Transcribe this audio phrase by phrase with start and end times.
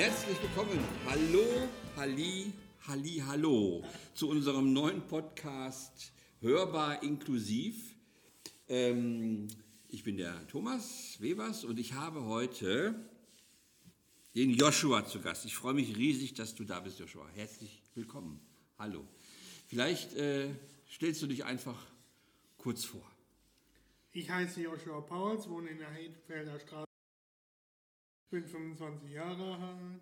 [0.00, 0.82] Herzlich willkommen.
[1.04, 2.54] Hallo, Halli,
[2.88, 7.96] Halli, Hallo zu unserem neuen Podcast Hörbar inklusiv.
[8.66, 9.48] Ähm,
[9.90, 12.94] ich bin der Thomas Webers und ich habe heute
[14.34, 15.44] den Joshua zu Gast.
[15.44, 17.28] Ich freue mich riesig, dass du da bist, Joshua.
[17.34, 18.40] Herzlich willkommen.
[18.78, 19.06] Hallo.
[19.68, 20.48] Vielleicht äh,
[20.90, 21.78] stellst du dich einfach
[22.56, 23.04] kurz vor.
[24.14, 26.89] Ich heiße Joshua Pauls, wohne in der Heidfelder Straße.
[28.30, 30.00] Bin 25 Jahre alt.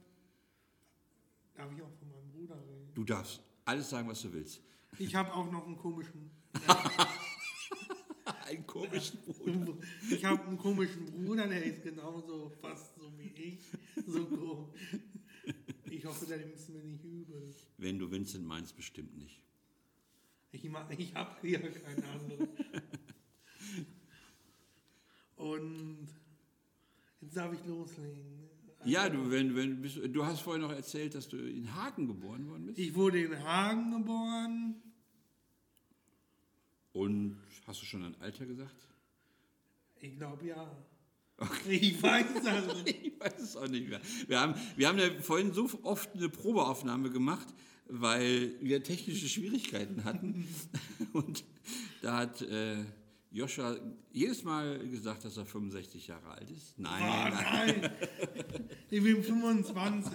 [1.55, 2.95] Darf ich auch von meinem Bruder reden?
[2.95, 4.61] Du darfst alles sagen, was du willst.
[4.99, 6.31] Ich habe auch noch einen komischen.
[8.45, 9.75] Einen komischen Bruder.
[10.11, 13.59] Ich habe einen komischen Bruder, der ist genauso fast so wie ich.
[14.07, 14.75] So grob.
[15.91, 17.55] Ich hoffe, der nimmt es mir nicht übel.
[17.77, 19.43] Wenn du Vincent meinst, bestimmt nicht.
[20.51, 22.49] Ich, ich habe hier keine andere.
[25.37, 26.09] Und
[27.21, 28.49] jetzt darf ich loslegen.
[28.85, 32.49] Ja, du, wenn, wenn, bist, du hast vorhin noch erzählt, dass du in Hagen geboren
[32.49, 32.79] worden bist.
[32.79, 34.83] Ich wurde in Hagen geboren.
[36.93, 38.87] Und hast du schon ein Alter gesagt?
[40.01, 40.71] Ich glaube ja.
[41.69, 43.07] Ich weiß das nicht.
[43.07, 44.01] Ich weiß es auch nicht mehr.
[44.27, 47.47] Wir haben, wir haben ja vorhin so oft eine Probeaufnahme gemacht,
[47.89, 50.49] weil wir technische Schwierigkeiten hatten.
[51.13, 51.45] Und
[52.03, 52.85] da hat äh,
[53.31, 53.77] Joscha
[54.13, 56.79] jedes Mal gesagt, dass er 65 Jahre alt ist.
[56.79, 57.91] Nein, Ah, nein.
[58.91, 60.15] Ich bin 25.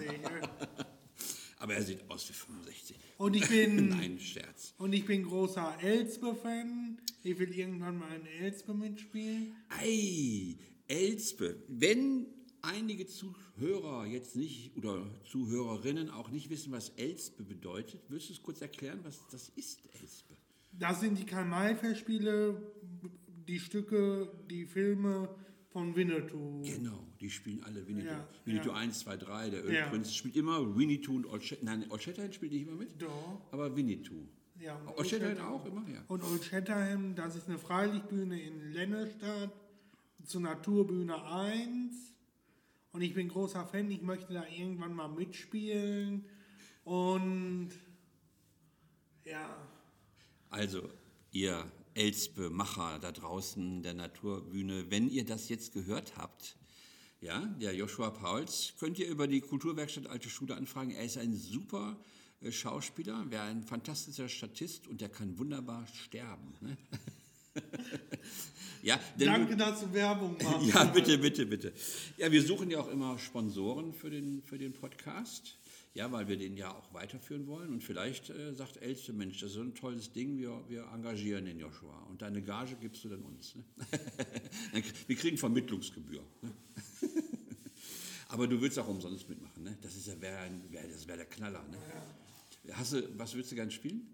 [1.60, 2.98] aber er sieht aus wie 65.
[3.18, 4.74] Und ich bin, Nein, Scherz.
[4.80, 6.98] und ich bin großer Elspe-Fan.
[7.24, 9.56] Ich will irgendwann mal in Elspe mitspielen.
[9.70, 11.64] Ei, Elspe.
[11.68, 12.26] Wenn
[12.64, 18.42] einige Zuhörer jetzt nicht oder Zuhörerinnen auch nicht wissen, was Elspe bedeutet, wirst du es
[18.42, 20.36] kurz erklären, was das ist, Elspe?
[20.80, 22.62] Das sind die Karl-May-Festspiele,
[23.48, 25.30] die Stücke, die Filme
[25.70, 26.62] von Winnetou.
[26.64, 28.08] Genau, die spielen alle Winnetou.
[28.10, 28.76] Ja, Winnetou ja.
[28.76, 29.86] 1, 2, 3, der Ja.
[29.86, 31.82] Ölprinz spielt immer Winnetou und Old Shatterhand.
[31.82, 33.42] Nein, Old Shatterhand spielt nicht immer mit, Doch.
[33.52, 34.28] aber Winnetou.
[34.60, 36.04] Ja, und Old Shatterhand Shatterhand auch immer, ja.
[36.08, 39.52] Und Old Shatterham, das ist eine Freilichtbühne in Lennestadt
[40.24, 42.14] zur Naturbühne 1.
[42.92, 46.26] Und ich bin großer Fan, ich möchte da irgendwann mal mitspielen.
[46.84, 47.70] Und
[49.26, 49.56] ja,
[50.54, 50.88] Also,
[51.32, 51.66] ihr
[51.96, 56.58] Elspe-Macher da draußen der Naturbühne, wenn ihr das jetzt gehört habt,
[57.22, 60.92] ja, der Joshua Pauls, könnt ihr über die Kulturwerkstatt Alte Schule anfragen.
[60.92, 61.98] Er ist ein super
[62.42, 66.54] äh, Schauspieler, wäre ein fantastischer Statist und der kann wunderbar sterben.
[66.62, 66.78] Ne?
[68.84, 70.68] ja, danke, dass du Werbung machst.
[70.72, 71.74] ja, bitte, bitte, bitte.
[72.18, 75.58] Ja, wir suchen ja auch immer Sponsoren für den, für den Podcast.
[75.96, 77.70] Ja, weil wir den ja auch weiterführen wollen.
[77.70, 81.46] Und vielleicht äh, sagt Elste, Mensch, das ist so ein tolles Ding, wir, wir engagieren
[81.46, 81.96] den Joshua.
[82.10, 83.56] Und deine Gage gibst du dann uns.
[83.56, 83.64] Ne?
[85.08, 86.24] Wir kriegen Vermittlungsgebühr.
[86.42, 86.52] Ne?
[88.30, 89.64] Aber du willst auch umsonst mitmachen.
[89.64, 89.78] Ne?
[89.84, 91.64] Das ist ja wär, ein- wär, das wäre der Knaller.
[91.68, 91.78] Ne?
[92.74, 94.08] Hast du, was willst du gern spielen?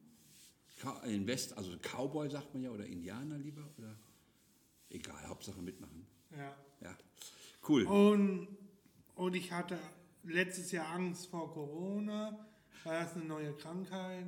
[1.06, 3.70] In West, also Cowboy sagt man ja, oder Indianer lieber?
[3.78, 3.96] Oder?
[4.90, 6.06] Egal, Hauptsache mitmachen.
[6.36, 6.56] Ja.
[6.82, 6.98] Ja,
[7.70, 7.84] cool.
[7.86, 8.48] Und,
[9.16, 9.78] und ich hatte
[10.24, 12.48] letztes Jahr Angst vor Corona,
[12.84, 14.28] weil das eine neue Krankheit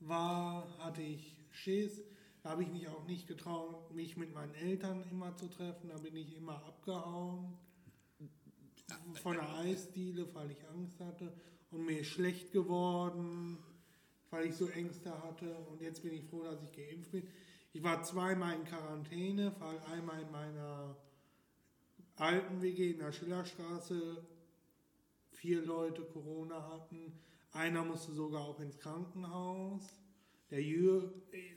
[0.00, 2.02] war, hatte ich Schiss.
[2.42, 5.88] Da habe ich mich auch nicht getraut, mich mit meinen Eltern immer zu treffen.
[5.88, 7.58] Da bin ich immer abgehauen
[9.22, 11.32] von der Eisdiele, weil ich Angst hatte.
[11.70, 13.58] Und mir ist schlecht geworden,
[14.30, 15.56] weil ich so Ängste hatte.
[15.70, 17.26] Und jetzt bin ich froh, dass ich geimpft bin.
[17.72, 20.96] Ich war zweimal in Quarantäne, weil einmal in meiner
[22.16, 24.24] alten WG in der Schillerstraße
[25.46, 27.12] vier Leute Corona hatten.
[27.52, 30.00] Einer musste sogar auch ins Krankenhaus.
[30.50, 31.54] Der Jür, äh,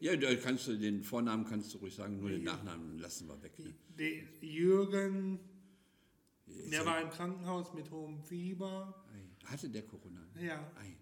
[0.00, 3.40] Ja, da kannst du den Vornamen kannst du ruhig sagen, nur den Nachnamen lassen wir
[3.42, 3.58] weg.
[3.58, 3.74] Ne?
[3.98, 5.38] der Jürgen,
[6.46, 9.02] der ja- war im Krankenhaus mit hohem Fieber.
[9.44, 10.26] Hatte der Corona?
[10.40, 10.96] Ja, Ei.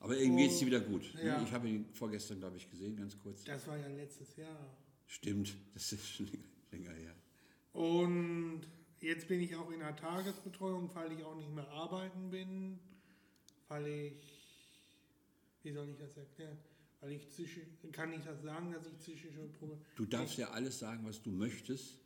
[0.00, 1.14] Aber irgendwie geht es dir wieder gut.
[1.14, 1.24] ne?
[1.26, 1.42] Ja.
[1.42, 3.44] Ich habe ihn vorgestern, glaube ich, gesehen, ganz kurz.
[3.44, 4.76] das war ja letztes Jahr.
[5.06, 6.28] Stimmt, das ist schon
[6.72, 7.14] länger her.
[7.72, 8.62] Und
[9.02, 12.78] jetzt bin ich auch in der Tagesbetreuung, weil ich auch nicht mehr arbeiten bin,
[13.68, 14.14] weil ich,
[15.62, 16.56] wie soll ich das erklären?
[17.00, 19.80] Weil ich psychisch, kann ich das sagen, dass ich psychische Probleme.
[19.96, 21.98] Du darfst ja alles sagen, was du möchtest.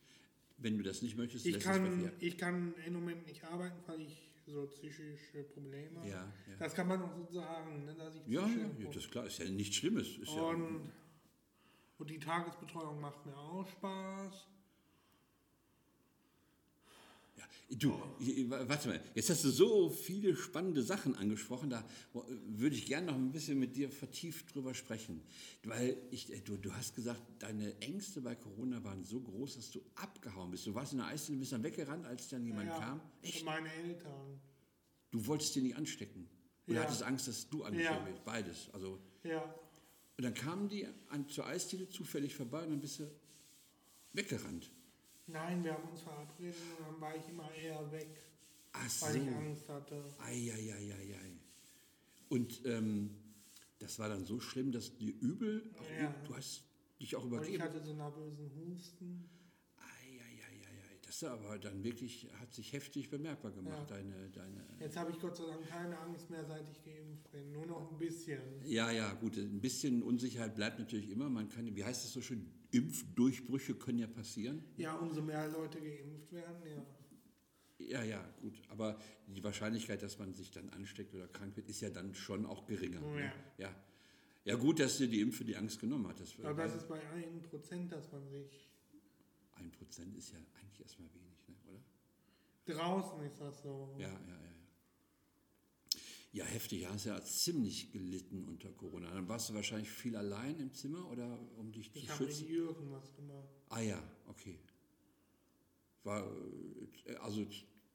[0.59, 3.77] Wenn du das nicht möchtest, Ich lässt es kann, ich kann im Moment nicht arbeiten,
[3.87, 6.09] weil ich so psychische Probleme habe.
[6.09, 6.57] Ja, ja.
[6.59, 9.27] Das kann man auch so sagen, ne, dass ich Ja, ja, ja, das ist klar.
[9.27, 10.17] Ist ja nichts Schlimmes.
[10.17, 10.91] Ist ja, Und,
[11.99, 14.47] und die Tagesbetreuung macht mir auch Spaß.
[17.37, 17.45] ja.
[17.69, 17.91] Du,
[18.49, 21.85] warte mal, jetzt hast du so viele spannende Sachen angesprochen, da
[22.47, 25.21] würde ich gerne noch ein bisschen mit dir vertieft drüber sprechen.
[25.65, 29.73] Weil ich, äh, du, du hast gesagt, deine Ängste bei Corona waren so groß, dass
[29.73, 30.65] du abgehauen bist.
[30.67, 33.01] Du warst in der Eisdiele, bist dann weggerannt, als dann jemand ja, kam.
[33.23, 33.45] Echt?
[33.45, 34.41] meine Eltern.
[35.11, 36.29] Du wolltest dir nicht anstecken.
[36.69, 36.83] Oder Ja.
[36.85, 38.21] hattest Angst, dass du angesteckt Ja.
[38.25, 38.71] Beides.
[38.73, 39.43] Also, Ja,
[40.19, 43.11] und dann kamen die an, zur Eisdiele zufällig vorbei und dann bist du
[44.13, 44.71] weggerannt.
[45.27, 48.09] Nein, wir haben uns verabredet und dann war ich immer eher weg,
[48.73, 49.07] Ach so.
[49.07, 50.05] weil ich Angst hatte.
[50.19, 51.39] Eieieiei.
[52.29, 53.11] Und ähm,
[53.79, 55.71] das war dann so schlimm, dass dir übel,
[56.01, 56.15] Ja.
[56.27, 56.65] du hast
[57.01, 57.63] dich auch Und ich übergeben.
[57.63, 59.29] hatte so einen nervösen Husten.
[61.19, 63.97] Das ist aber dann wirklich, hat sich heftig bemerkbar gemacht, Ja.
[63.97, 64.63] deine, deine.
[64.79, 67.53] Jetzt habe ich Gott sei Dank keine Angst mehr, seit ich geimpft bin.
[67.53, 68.39] Nur noch ein bisschen.
[68.65, 71.31] Ja, ja, gut, ein bisschen Unsicherheit bleibt natürlich immer.
[71.31, 74.63] Man kann, wie heißt das so schön, Impfdurchbrüche können ja passieren.
[74.77, 76.87] Ja, umso mehr Leute geimpft werden, ja.
[77.79, 78.61] Ja, ja, gut.
[78.69, 82.45] Aber die Wahrscheinlichkeit, dass man sich dann ansteckt oder krank wird, ist ja dann schon
[82.45, 83.01] auch geringer.
[83.03, 83.23] Oh, ne?
[83.23, 83.33] ja.
[83.57, 83.75] ja.
[84.45, 86.21] Ja, gut, dass dir die Impfe die Angst genommen hat.
[86.21, 88.69] Das, Aber das ist bei 1%, dass man sich.
[89.57, 91.55] Ein Prozent ist ja eigentlich erstmal wenig, ne?
[91.69, 92.75] oder?
[92.75, 93.95] Draußen ist das so.
[93.99, 94.41] Ja, ja, ja.
[96.33, 96.83] Ja, heftig.
[96.83, 99.09] Ja, hast ja ziemlich gelitten unter Corona.
[99.11, 102.43] Dann warst du wahrscheinlich viel allein im Zimmer oder um dich zu Ich habe schützen?
[102.43, 103.49] mit Jürgen was gemacht.
[103.71, 104.59] Ah ja, okay.
[106.05, 106.31] War
[107.23, 107.47] also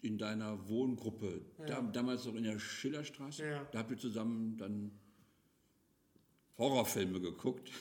[0.01, 1.81] in deiner Wohngruppe, da, Ja.
[1.83, 3.63] damals noch in der Schillerstraße, Ja.
[3.65, 4.91] da habt ihr zusammen dann
[6.57, 7.71] Horrorfilme geguckt,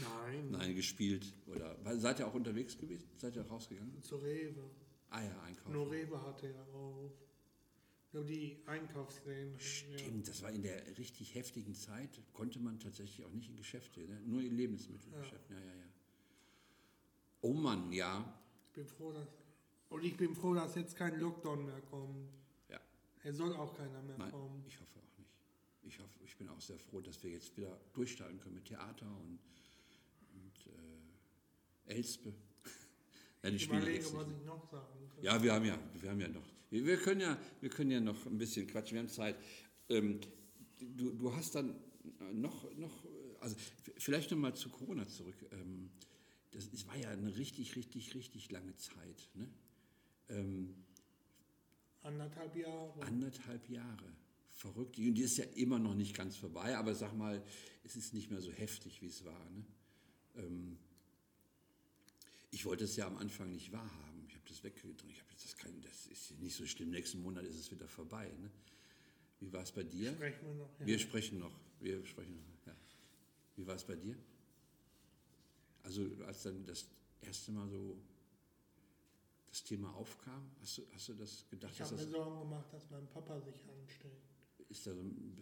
[0.00, 0.50] Nein.
[0.50, 3.08] nein, gespielt oder seid ihr auch unterwegs gewesen?
[3.16, 4.02] Seid ihr rausgegangen?
[4.02, 4.70] Zu Rewe.
[5.10, 5.72] Ah ja, einkaufen.
[5.72, 7.10] Nur Rewe hatte ja auch.
[8.12, 9.54] Nur die Einkaufsläden.
[9.54, 9.58] Ja.
[9.98, 14.00] Stimmt, das war in der richtig heftigen Zeit, konnte man tatsächlich auch nicht in Geschäfte,
[14.00, 14.20] ne?
[14.26, 15.56] nur in Lebensmittelgeschäften.
[15.56, 15.62] Ja.
[15.62, 15.86] ja, ja,
[17.40, 18.38] Oh Mann, ja.
[18.66, 19.28] Ich bin froh, dass.
[19.88, 22.28] Und ich bin froh, dass jetzt kein Lockdown mehr kommt.
[22.68, 22.80] ja.
[23.24, 24.62] Es soll auch keiner mehr Nein, kommen.
[24.66, 25.30] ich hoffe auch nicht.
[25.82, 29.06] Ich, hoffe, ich bin auch sehr froh, dass wir jetzt wieder durchstarten können mit Theater
[29.06, 29.38] und,
[30.66, 32.32] und äh, Elspe.
[33.42, 35.24] ja, die Ich überlege, was ich noch sagen kann.
[35.24, 36.46] Ja, wir haben ja, wir haben ja noch.
[36.70, 39.36] Wir, wir, können ja, wir können ja noch ein bisschen quatschen, wir haben Zeit.
[39.88, 40.20] Ähm,
[40.80, 41.74] du, du hast dann
[42.32, 43.04] noch, noch,
[43.40, 43.56] also
[43.96, 45.36] vielleicht nochmal zu Corona zurück.
[45.52, 45.90] Ähm,
[46.52, 49.28] das es war ja eine richtig, richtig, richtig lange Zeit.
[49.34, 49.48] Ne?
[50.28, 50.74] Ähm,
[52.02, 53.02] Anderthalb Jahre.
[53.02, 54.12] anderthalb Jahre.
[54.50, 54.98] Verrückt.
[54.98, 57.42] Und die ist ja immer noch nicht ganz vorbei, aber sag mal,
[57.84, 59.50] es ist nicht mehr so heftig, wie es war.
[59.50, 59.64] Ne?
[60.36, 60.78] Ähm,
[62.50, 64.24] ich wollte es ja am Anfang nicht wahrhaben.
[64.28, 65.04] Ich habe das weggedrückt.
[65.08, 66.90] Ich habe das kein, das ist nicht so schlimm.
[66.90, 68.30] Nächsten Monat ist es wieder vorbei.
[68.40, 68.50] Ne?
[69.40, 70.12] Wie war es bei dir?
[70.12, 70.80] Sprechen wir noch.
[70.80, 70.86] Ja.
[70.86, 71.52] Wir sprechen noch.
[71.80, 72.66] Wir sprechen noch.
[72.66, 72.76] Ja.
[73.56, 74.16] Wie war es bei dir?
[75.82, 76.86] Also als dann das
[77.22, 77.96] erste Mal so
[79.48, 82.88] das Thema aufkam, hast du, hast du das gedacht, ich habe mir Sorgen gemacht, dass
[82.90, 84.31] mein Papa sich ansteckt.
[84.72, 85.36] Ist da so ein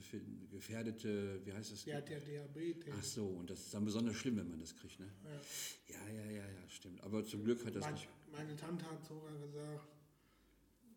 [0.50, 1.84] gefährdete, wie heißt das?
[1.84, 2.92] Der hat ja Diabetes.
[2.96, 5.06] Ach so, und das ist dann besonders schlimm, wenn man das kriegt, ne?
[5.24, 5.94] Ja.
[5.94, 7.02] Ja, ja, ja, ja, stimmt.
[7.02, 8.08] Aber zum Glück hat das Mein, nicht.
[8.32, 9.88] meine Tante hat sogar gesagt,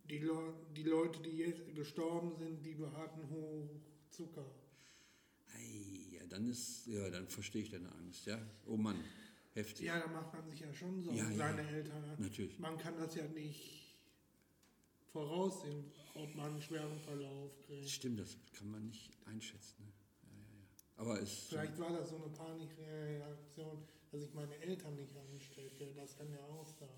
[0.10, 3.70] die, Leu die Leute, die jetzt gestorben sind, die hatten hoch
[4.10, 4.46] Zucker.
[5.56, 8.40] Ei, ja, dann ist, ja, dann verstehe ich deine Angst, ja?
[8.66, 8.98] Oh Mann,
[9.54, 9.86] heftig.
[9.86, 11.70] Ja, da macht man sich ja schon Sorgen, ja, seine ja.
[11.70, 12.16] Eltern.
[12.18, 12.60] Natürlich.
[12.60, 13.83] Man kann das ja nicht
[15.14, 17.90] voraussehen, ob man einen schweren Verlauf kriegt.
[17.90, 19.92] Stimmt, das kann man nicht einschätzen, ne?
[20.24, 20.66] Ja, ja, ja.
[20.98, 21.46] Aber es.
[21.50, 23.78] Vielleicht war das so eine Panikreaktion,
[24.12, 25.94] dass ich meine Eltern nicht anstecke.
[25.96, 26.90] Das kann ja auch sein.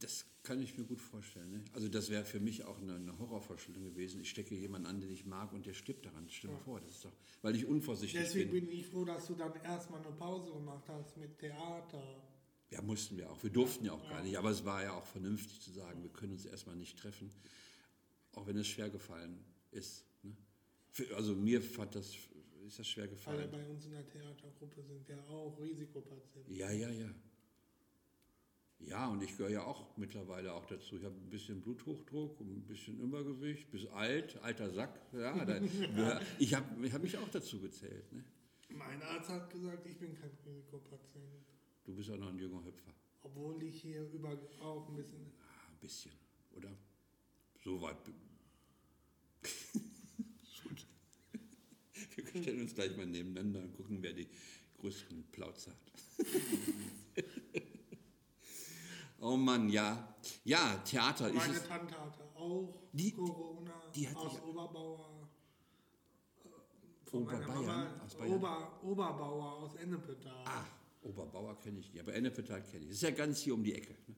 [0.00, 1.50] Das kann ich mir gut vorstellen.
[1.50, 1.64] Ne?
[1.72, 4.20] Also das wäre für mich auch eine, eine Horrorvorstellung gewesen.
[4.20, 6.26] Ich stecke jemanden an, den ich mag und der stirbt daran.
[6.28, 8.66] Stell dir mal vor, das ist doch, weil ich unvorsichtig Deswegen bin.
[8.66, 12.02] bin ich froh, dass du dann erstmal eine Pause gemacht hast mit Theater.
[12.70, 13.42] Ja, mussten wir auch.
[13.42, 14.36] Wir durften ja auch gar nicht.
[14.36, 17.30] Aber es war ja auch vernünftig zu sagen, wir können uns erstmal nicht treffen,
[18.34, 19.38] auch wenn es schwer gefallen
[19.70, 20.04] ist.
[20.22, 20.36] Ne?
[20.90, 22.12] Für, also mir fand das,
[22.66, 23.50] ist das schwer Alle gefallen.
[23.50, 26.54] bei uns in der Theatergruppe sind ja auch Risikopatienten.
[26.54, 27.08] Ja, ja, ja.
[28.80, 30.96] Ja, und ich gehöre ja auch mittlerweile auch dazu.
[30.98, 35.00] Ich habe ein bisschen Bluthochdruck, ein bisschen Übergewicht, bis alt, alter Sack.
[35.12, 38.12] Ja, da, gehör- ich habe ich hab mich auch dazu gezählt.
[38.12, 38.22] Ne?
[38.68, 41.46] Mein Arzt hat gesagt, ich bin kein Risikopatient.
[41.88, 42.92] Du bist auch noch ein junger Hüpfer.
[43.22, 45.32] Obwohl ich hier über auch ein bisschen.
[45.40, 46.12] Ah, ein bisschen,
[46.54, 46.68] oder?
[47.64, 47.96] So weit.
[52.14, 54.28] Wir stellen uns gleich mal nebeneinander und gucken, wer die
[54.76, 55.78] größeren Plauze hat.
[59.20, 60.14] oh Mann, ja.
[60.44, 61.66] Ja, Theater ist Meine es.
[61.66, 65.26] Tante hatte auch Die- Corona die hat aus Oberbauer.
[66.44, 66.48] äh,
[67.08, 68.32] von meiner Oberbayern, Mama, aus Bayern.
[68.34, 70.44] Ober, Oberbauer aus Ennepetal.
[70.44, 70.66] Ah,
[71.08, 72.88] Oberbauer kenne ich nicht, aber Ennepetal kenne ich.
[72.88, 73.92] Das ist ja ganz hier um die Ecke.
[74.06, 74.14] Ne?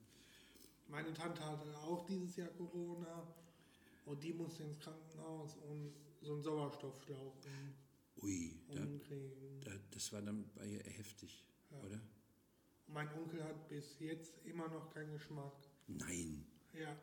[0.88, 3.32] meine Tante hatte auch dieses Jahr Corona
[4.06, 7.36] und die musste ins Krankenhaus und so einen Sauerstoffschlauch
[8.22, 9.60] Ui, da, umkriegen.
[9.64, 11.80] da, das war dann bei ihr heftig, Ja.
[11.84, 12.00] oder?
[12.88, 15.52] Mein Onkel hat bis jetzt immer noch keinen Geschmack.
[15.86, 16.44] Nein.
[16.72, 16.96] Ja,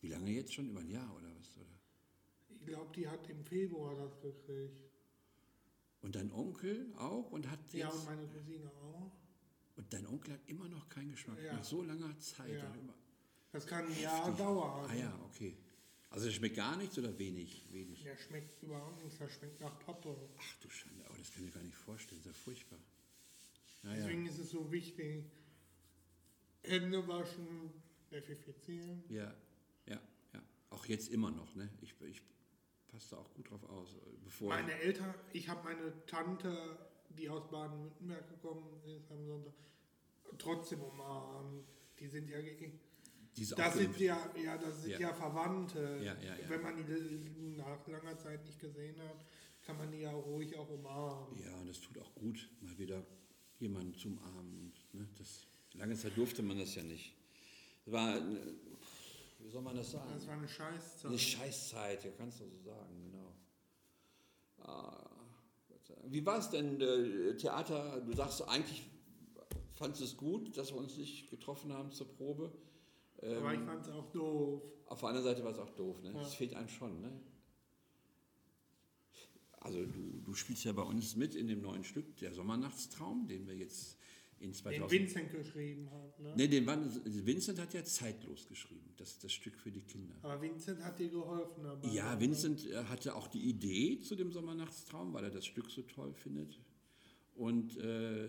[0.00, 0.70] Wie lange jetzt schon?
[0.70, 1.56] Über ein Jahr oder was?
[1.56, 1.76] Oder?
[2.50, 4.89] ich glaube, die hat im Februar das gekriegt.
[6.02, 7.74] Und dein Onkel auch und hat jetzt.
[7.74, 9.10] Ja, und meine Cousine auch.
[9.76, 11.38] und dein Onkel hat immer noch keinen Geschmack.
[11.42, 11.54] Ja.
[11.54, 12.54] Nach so langer Zeit.
[12.54, 12.74] Ja.
[13.52, 14.88] Das kann ein Jahr dauern.
[14.88, 15.56] Ah ja, okay.
[16.10, 17.66] Also es schmeckt gar nichts oder wenig?
[17.70, 18.02] Wenig.
[18.02, 20.16] Der schmeckt überhaupt nichts, der schmeckt nach Pappe.
[20.38, 22.20] Ach du Schande, aber das kann ich mir gar nicht vorstellen.
[22.24, 22.78] Das ist ja furchtbar.
[23.82, 23.96] Naja.
[23.96, 25.24] Deswegen ist es so wichtig,
[26.62, 27.72] Hände waschen,
[28.10, 29.04] desinfizieren.
[29.08, 29.34] Ja,
[29.86, 30.00] ja,
[30.34, 30.42] ja.
[30.70, 31.70] Auch jetzt immer noch, ne?
[31.80, 32.22] Ich, ich
[32.90, 33.96] passe da auch gut drauf aus.
[34.24, 36.78] Bevor Meine Eltern, ich habe meine Tante,
[37.10, 39.52] die aus Baden-Württemberg gekommen ist am Sonntag,
[40.38, 41.64] trotzdem umarmt.
[41.98, 42.38] Die sind ja,
[43.56, 45.00] das sind ja, ja, das sind Ja.
[45.00, 46.00] ja, Verwandte.
[46.02, 46.36] Ja, ja.
[46.48, 49.24] Wenn man die nach langer Zeit nicht gesehen hat,
[49.62, 51.38] kann man die ja ruhig auch umarmen.
[51.38, 53.04] Ja, und das tut auch gut, mal wieder
[53.58, 54.58] jemanden zum Armen.
[54.58, 57.14] Und, ne, das, lange Zeit durfte man das ja nicht.
[57.84, 58.20] Das war, äh,
[59.42, 60.10] wie soll man das sagen?
[60.14, 61.08] Das war eine Scheißzeit.
[61.08, 63.34] Eine Scheißzeit, ja, kannst du so sagen, genau.
[64.58, 65.06] Ah.
[66.06, 68.00] Wie war es denn, äh, Theater?
[68.00, 68.82] Du sagst eigentlich,
[69.72, 72.52] fandest du es gut, dass wir uns nicht getroffen haben zur Probe.
[73.18, 74.62] Aber ich Ähm, fand es auch doof.
[74.86, 76.12] auf der anderen Seite war es auch doof, ne?
[76.12, 76.20] Ja.
[76.20, 77.12] Das fehlt einem schon, ne?
[79.60, 83.46] Also du, du spielst ja bei uns mit in dem neuen Stück, der Sommernachtstraum, den
[83.46, 83.98] wir jetzt
[84.40, 84.90] in Den 2000...
[84.90, 86.18] Vincent geschrieben hat.
[86.18, 86.34] Ne?
[86.36, 86.66] Ne, den
[87.26, 90.14] Vincent hat ja zeitlos geschrieben, das, das Stück für die Kinder.
[90.22, 91.88] Aber Vincent hat dir geholfen dabei.
[91.88, 92.20] Ja, ne?
[92.20, 96.14] Vincent äh, hatte auch die Idee zu dem Sommernachtstraum, weil er das Stück so toll
[96.14, 96.58] findet.
[97.34, 98.28] Und äh,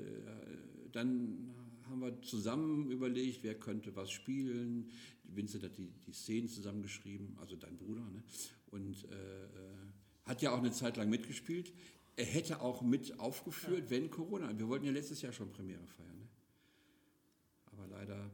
[0.91, 1.53] dann
[1.89, 4.91] haben wir zusammen überlegt, wer könnte was spielen.
[5.24, 8.01] Vincent hat die, die Szenen zusammengeschrieben, also dein Bruder.
[8.01, 8.24] Ne?
[8.68, 9.48] Und äh, äh,
[10.25, 11.74] hat ja auch eine Zeit lang mitgespielt.
[12.15, 14.58] Er hätte auch mit aufgeführt, wenn Corona.
[14.58, 16.18] Wir wollten ja letztes Jahr schon Premiere feiern.
[16.18, 16.27] Ne?
[17.72, 18.30] Aber leider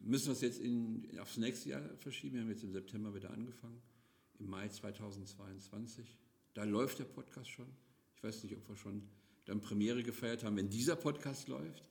[0.00, 2.34] müssen wir es jetzt in, aufs nächste Jahr verschieben.
[2.34, 3.80] Wir haben jetzt im September wieder angefangen,
[4.38, 6.18] im Mai 2022.
[6.54, 7.68] Da läuft der Podcast schon.
[8.14, 9.08] Ich weiß nicht, ob wir schon
[9.46, 10.56] dann Premiere gefeiert haben.
[10.56, 11.82] Wenn dieser Podcast läuft,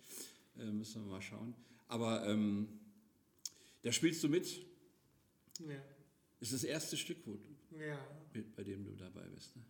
[0.57, 1.55] äh, müssen wir mal schauen.
[1.87, 2.67] Aber ähm,
[3.81, 4.65] da spielst du mit.
[5.59, 5.83] Ja.
[6.39, 7.99] Ist das erste Stück, wo du, ja.
[8.33, 9.55] mit, bei dem du dabei bist.
[9.55, 9.63] Ne?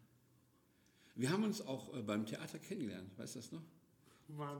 [1.15, 3.61] Wir haben uns auch äh, beim Theater kennengelernt, weißt du das noch?
[4.29, 4.57] Wann?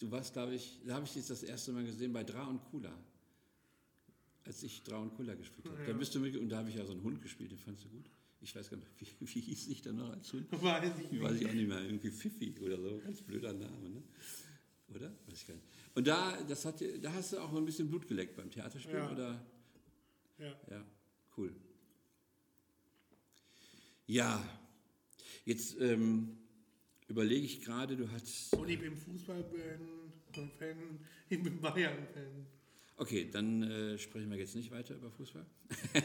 [0.00, 2.62] Du warst, glaube ich, da habe ich dich das erste Mal gesehen bei Dra und
[2.70, 2.92] Kula.
[4.44, 5.78] Als ich Dra und Kula gespielt habe.
[5.84, 5.96] Da Ja.
[5.96, 7.88] bist du mit, und da habe ich ja so einen Hund gespielt, den fandst du
[7.88, 8.08] gut.
[8.40, 8.88] Ich weiß gar nicht,
[9.20, 10.46] wie, wie hieß ich da noch als Hund?
[10.52, 11.42] Weiß ich Ich weiß nicht.
[11.42, 14.02] ich auch nicht mehr, irgendwie Pfiffi oder so, ganz blöder Name, ne?
[14.94, 15.10] Oder?
[15.26, 15.66] Weiß ich gar nicht.
[15.94, 18.94] Und da, das hat, da hast du auch noch ein bisschen Blut geleckt beim Theaterspiel,
[18.94, 19.10] Ja.
[19.10, 19.44] oder?
[20.38, 20.56] Ja.
[20.70, 20.84] Ja,
[21.36, 21.52] cool.
[24.06, 24.42] Ja,
[25.48, 26.36] jetzt ähm,
[27.08, 28.54] überlege ich gerade, du hast.
[28.54, 29.80] Und ich bin Fußball-Fan,
[31.30, 32.46] ich bin Bayern-Fan.
[32.96, 35.46] Okay, dann äh, sprechen wir jetzt nicht weiter über Fußball.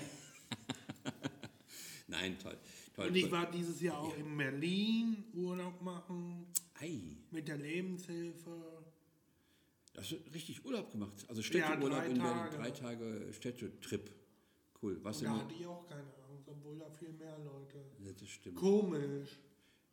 [2.07, 2.57] Nein, toll.
[2.95, 3.31] toll Und ich toll.
[3.31, 6.45] war dieses Jahr auch in Berlin Urlaub machen
[6.79, 8.83] Ei, mit der Lebenshilfe.
[9.93, 11.25] da hast du richtig Urlaub gemacht.
[11.27, 12.21] Also Ja, Städteurlaub drei in Berlin.
[12.21, 12.55] Tage.
[12.57, 14.11] Drei Tage Städtetrip.
[14.81, 14.99] Cool.
[15.03, 16.11] Was da hatte ich auch keine
[16.43, 17.77] Angst, obwohl da viel mehr Leute.
[17.99, 18.55] Ja, das stimmt.
[18.57, 19.39] Komisch.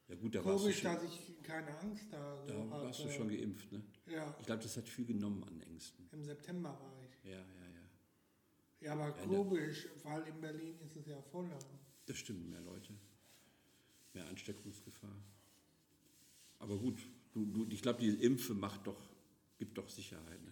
[0.08, 2.98] Ja gut, da warst, du Komisch, schon, dass ich keine Angst da so da warst
[3.00, 3.12] du hatte.
[3.14, 3.82] schon geimpft, ne?
[4.06, 6.08] Ja, Ich glaube, das hat viel genommen an Ängsten.
[6.10, 7.30] im September war ich.
[7.30, 7.80] Ja, ja, ja.
[8.80, 11.58] Ja, aber Ja, komisch, weil in Berlin ist es ja voller.
[12.06, 12.92] Das stimmt, mehr Leute.
[14.14, 15.14] Mehr Ansteckungsgefahr.
[16.58, 16.98] Aber gut,
[17.32, 19.00] du, du, ich glaube, die Impfe macht doch,
[19.58, 20.42] gibt doch Sicherheit.
[20.42, 20.50] Ne?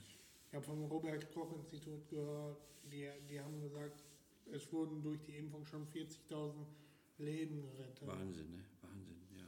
[0.51, 4.05] Ich habe vom Robert-Koch-Institut gehört, die, die haben gesagt,
[4.53, 6.53] es wurden durch die Impfung schon 40.000
[7.19, 8.07] Leben gerettet.
[8.07, 8.65] Wahnsinn, ne?
[8.83, 9.47] Wahnsinn, ja.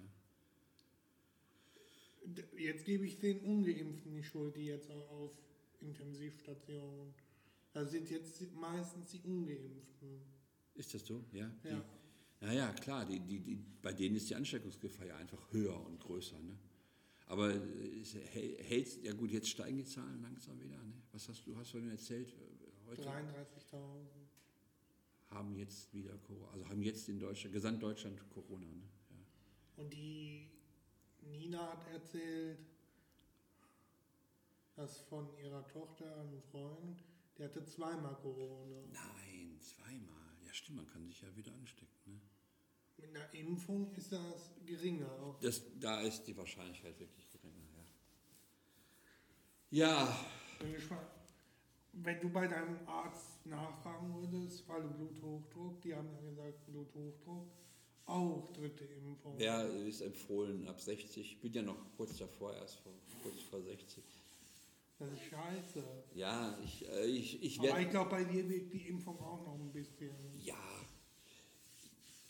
[2.59, 5.33] Jetzt gebe ich den Ungeimpften die Schuld, die jetzt auf
[5.81, 7.15] Intensivstationen.
[7.73, 10.21] Das sind jetzt meistens die Ungeimpften.
[10.75, 11.25] Ist das so?
[11.33, 11.51] Ja.
[11.65, 11.81] Ja.
[11.81, 16.01] Die, naja, klar, die, die, die, bei denen ist die Ansteckungsgefahr ja einfach höher und
[16.01, 16.39] größer.
[16.41, 16.57] Ne?
[17.27, 20.77] Aber äh, es hält, hält- ja gut, jetzt steigen die Zahlen langsam wieder.
[20.83, 20.95] Ne?
[21.13, 22.29] Was hast du hast du mir erzählt?
[22.33, 24.20] äh, Heute 33.000.
[25.31, 28.67] haben jetzt wieder Corona, also haben jetzt in Deutschland, Gesamtdeutschland Corona.
[28.67, 28.83] Ne?
[29.11, 29.17] Ja.
[29.77, 30.49] Und die
[31.23, 32.59] Nina hat erzählt,
[34.75, 37.05] dass von ihrer Tochter ein Freund,
[37.39, 38.83] der hatte zweimal Corona.
[38.93, 40.37] Nein, zweimal.
[40.45, 41.95] Ja, stimmt, man kann sich ja wieder anstecken.
[42.07, 42.21] Ne?
[42.97, 45.37] Mit einer Impfung ist das geringer.
[45.41, 47.85] Das, da ist die Wahrscheinlichkeit wirklich geringer, ja.
[49.73, 50.27] Ja,
[50.59, 51.20] Bin gespannt.
[51.93, 57.51] Wenn du bei deinem Arzt nachfragen würdest, weil du Bluthochdruck, die haben ja gesagt, Bluthochdruck,
[58.07, 59.39] auch dritte Impfung.
[59.39, 61.19] Ja, ist empfohlen ab 60.
[61.19, 62.93] Ich bin ja noch kurz davor, erst vor,
[63.23, 64.03] kurz vor 60.
[64.99, 65.85] Das ist scheiße.
[66.15, 67.83] Ja, ich, äh, ich, ich Aber werde.
[67.83, 70.11] ich glaube, bei dir wirkt die Impfung auch noch ein bisschen.
[70.45, 70.55] Ja.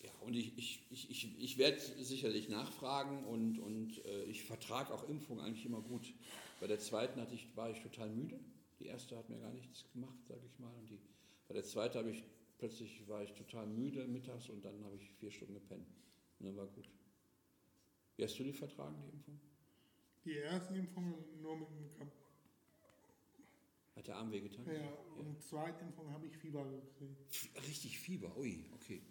[0.03, 4.95] Ja, und ich, ich, ich, ich, ich werde sicherlich nachfragen und, und äh, ich vertrage
[4.95, 6.13] auch Impfungen eigentlich immer gut.
[6.61, 8.39] Bei der zweiten hatte ich, war ich total müde.
[8.81, 10.75] Die erste hat mir gar nichts gemacht, sage ich mal.
[10.75, 11.01] Und die,
[11.47, 12.25] bei der zweiten habe ich
[12.59, 15.87] plötzlich war ich total müde mittags und dann habe ich vier Stunden gepennt.
[16.39, 16.89] Und dann war gut.
[18.17, 19.41] Wie hast du die vertragen, die Impfung?
[20.25, 22.13] Die erste Impfung nur mit dem Kap
[23.97, 24.67] Hat der Arm wehgetan?
[24.67, 27.67] Ja, und die zweite Impfung habe ich Fieber gekriegt.
[27.67, 29.03] Richtig Fieber, ui, okay.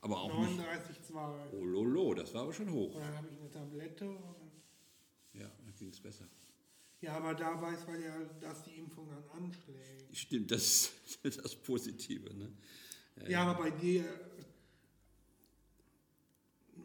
[0.00, 0.60] Aber auch nicht.
[0.60, 1.52] 39,2.
[1.52, 2.94] Oh lolo, das war aber schon hoch.
[2.94, 4.08] Und dann habe ich eine Tablette.
[4.10, 4.52] Und
[5.32, 6.28] Ja, dann ging es besser.
[7.00, 10.16] Ja, aber da weiß man ja, dass die Impfung dann anschlägt.
[10.16, 12.32] Stimmt, das ist das Positive.
[12.34, 12.52] Ne?
[13.28, 14.04] Ja, aber bei dir,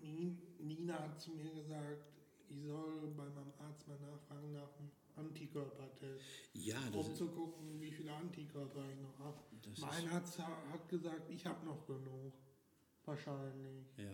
[0.01, 2.03] Ni- Nina hat zu mir gesagt,
[2.50, 7.91] ich soll bei meinem Arzt mal nachfragen nach einem Antikörpertest, Ja, um zu gucken, wie
[7.91, 9.38] viele Antikörper ich noch habe.
[9.79, 12.34] Mein Arzt ha- hat gesagt, ich habe noch genug.
[13.05, 13.86] Wahrscheinlich.
[13.98, 14.05] ja.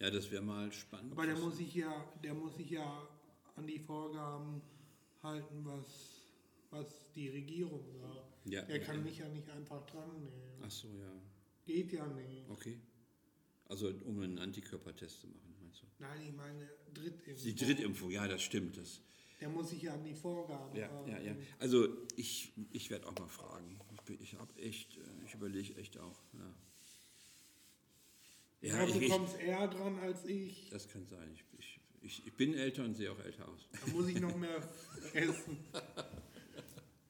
[0.00, 1.12] ja, das wäre mal spannend.
[1.12, 3.08] Aber der muss sich ja, der muss sich ja
[3.56, 4.62] an die Vorgaben
[5.26, 5.86] halten, was,
[6.70, 8.46] was die Regierung sagt.
[8.46, 9.02] ja, Der ja, kann ja.
[9.02, 10.62] mich ja nicht einfach dran nehmen.
[10.62, 11.12] Ach so, ja.
[11.64, 12.48] Geht ja nicht.
[12.48, 12.78] Okay.
[13.68, 15.86] Also um einen Antikörpertest zu machen, meinst du?
[15.98, 17.44] Nein, ich meine Drittimpfung.
[17.44, 18.76] Die Drittimpfung, ja, das stimmt.
[18.76, 19.00] Das,
[19.40, 21.10] Der muss sich ja an die Vorgaben ja, halten.
[21.10, 21.36] ja, ja.
[21.58, 23.80] Also ich, ich werde auch mal fragen.
[24.08, 26.22] Ich, ich habe echt, äh, ich überlege echt auch.
[26.34, 26.54] Ja,
[28.62, 30.68] Ja, ja ich, du ich, kommst eher dran als ich.
[30.70, 31.28] das kann sein.
[31.34, 31.75] Ich, ich,
[32.06, 33.68] ich, ich bin älter und sehe auch älter aus.
[33.72, 34.56] Da muss ich noch mehr
[35.12, 35.58] essen.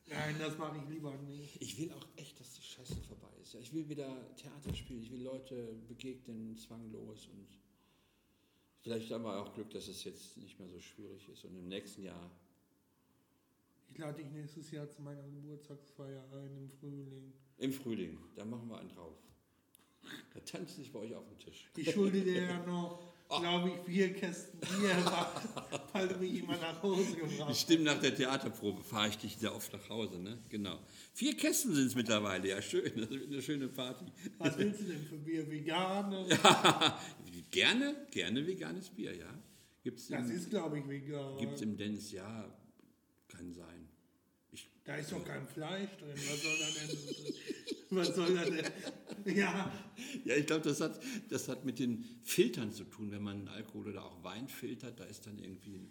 [0.08, 1.60] Nein, das mache ich lieber nicht.
[1.60, 3.54] Ich will auch echt, dass die Scheiße vorbei ist.
[3.54, 7.46] Ich will wieder Theater spielen, ich will Leute begegnen, zwanglos und
[8.80, 11.68] vielleicht haben wir auch Glück, dass es jetzt nicht mehr so schwierig ist und im
[11.68, 12.30] nächsten Jahr.
[13.90, 17.32] Ich lade dich nächstes Jahr zu meiner Geburtstagsfeier ein im Frühling.
[17.58, 19.16] Im Frühling, da machen wir einen drauf.
[20.34, 21.68] Da tanze ich bei euch auf dem Tisch.
[21.76, 24.96] Ich schulde dir ja noch, glaube ich, vier Kästen Bier,
[25.92, 27.60] weil du mich immer nach Hause gebracht hast.
[27.62, 30.38] Stimmt, nach der Theaterprobe fahre ich dich sehr oft nach Hause, ne?
[30.48, 30.78] Genau.
[31.12, 34.04] Vier Kästen sind es mittlerweile, ja schön, das wird eine schöne Party.
[34.38, 35.50] Was willst du denn für Bier?
[35.50, 36.26] Vegan?
[37.50, 39.32] gerne, gerne veganes Bier, ja.
[39.82, 41.38] Gibt's Das im, ist, glaube ich, vegan.
[41.38, 42.44] gibt's im Dennis, ja,
[43.28, 43.88] kann sein.
[44.86, 46.14] Da ist doch kein Fleisch drin.
[46.14, 47.34] Was soll da denn?
[47.90, 49.36] Was soll da denn?
[49.36, 49.72] Ja,
[50.24, 53.10] Ja, ich glaube, das hat, das hat mit den Filtern zu tun.
[53.10, 55.88] Wenn man Alkohol oder auch Wein filtert, da ist dann irgendwie,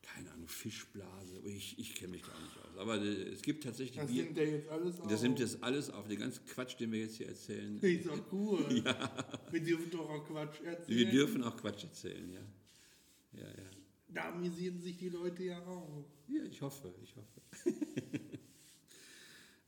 [0.00, 1.38] keine Ahnung, Fischblase.
[1.44, 2.78] Ich, ich kenne mich gar nicht aus.
[2.78, 4.24] Aber äh, es gibt tatsächlich das Bier.
[4.24, 5.08] nimmt er jetzt alles auf.
[5.08, 6.08] Das nimmt jetzt alles auf.
[6.08, 7.78] Den ganzen Quatsch, den wir jetzt hier erzählen.
[7.78, 8.64] Ist doch cool.
[9.50, 10.98] Wir dürfen doch auch Quatsch erzählen.
[10.98, 12.40] Wir dürfen auch Quatsch erzählen, ja.
[13.40, 13.70] Ja, ja.
[14.14, 16.04] Da amüsieren sich die Leute ja auch.
[16.28, 17.40] Ja, ich hoffe, ich hoffe.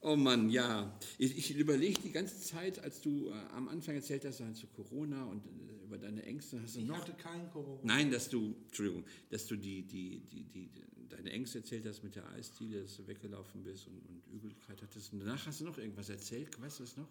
[0.01, 0.97] oh Mann, ja.
[1.19, 4.69] Ich, ich überlege die ganze Zeit, als du äh, am Anfang erzählt hast, halt zu
[4.69, 7.81] Corona und äh, über deine Ängste, hast du Ich noch hatte kein Corona.
[7.83, 10.71] Nein, dass du, Entschuldigung, dass du die, die, die, die,
[11.09, 15.13] deine Ängste erzählt hast mit der Eisdiele, dass du weggelaufen bist und, und Übelkeit hattest.
[15.13, 17.09] Und danach hast du noch irgendwas erzählt, weißt du das noch?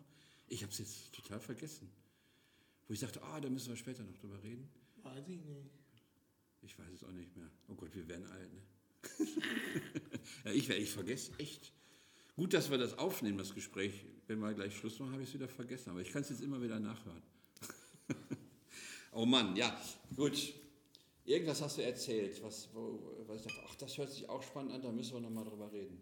[0.48, 1.90] Ich habe es jetzt total vergessen.
[2.88, 4.70] Wo ich sagte, ah, da müssen wir später noch drüber reden.
[5.04, 5.85] Weiß ich nicht.
[6.66, 7.50] Ich weiß es auch nicht mehr.
[7.68, 8.62] Oh Gott, wir werden alt, ne?
[10.46, 11.72] ja, ich, ich vergesse echt.
[12.36, 14.06] Gut, dass wir das aufnehmen, das Gespräch.
[14.28, 15.92] Wenn wir gleich Schluss machen, habe ich es wieder vergessen.
[15.92, 17.22] Aber ich kann es jetzt immer wieder nachhören.
[19.12, 19.80] oh Mann, ja,
[20.16, 20.54] gut.
[21.24, 24.74] Irgendwas hast du erzählt, was, wo, was ich dachte, ach, das hört sich auch spannend
[24.74, 26.02] an, da müssen wir nochmal drüber reden.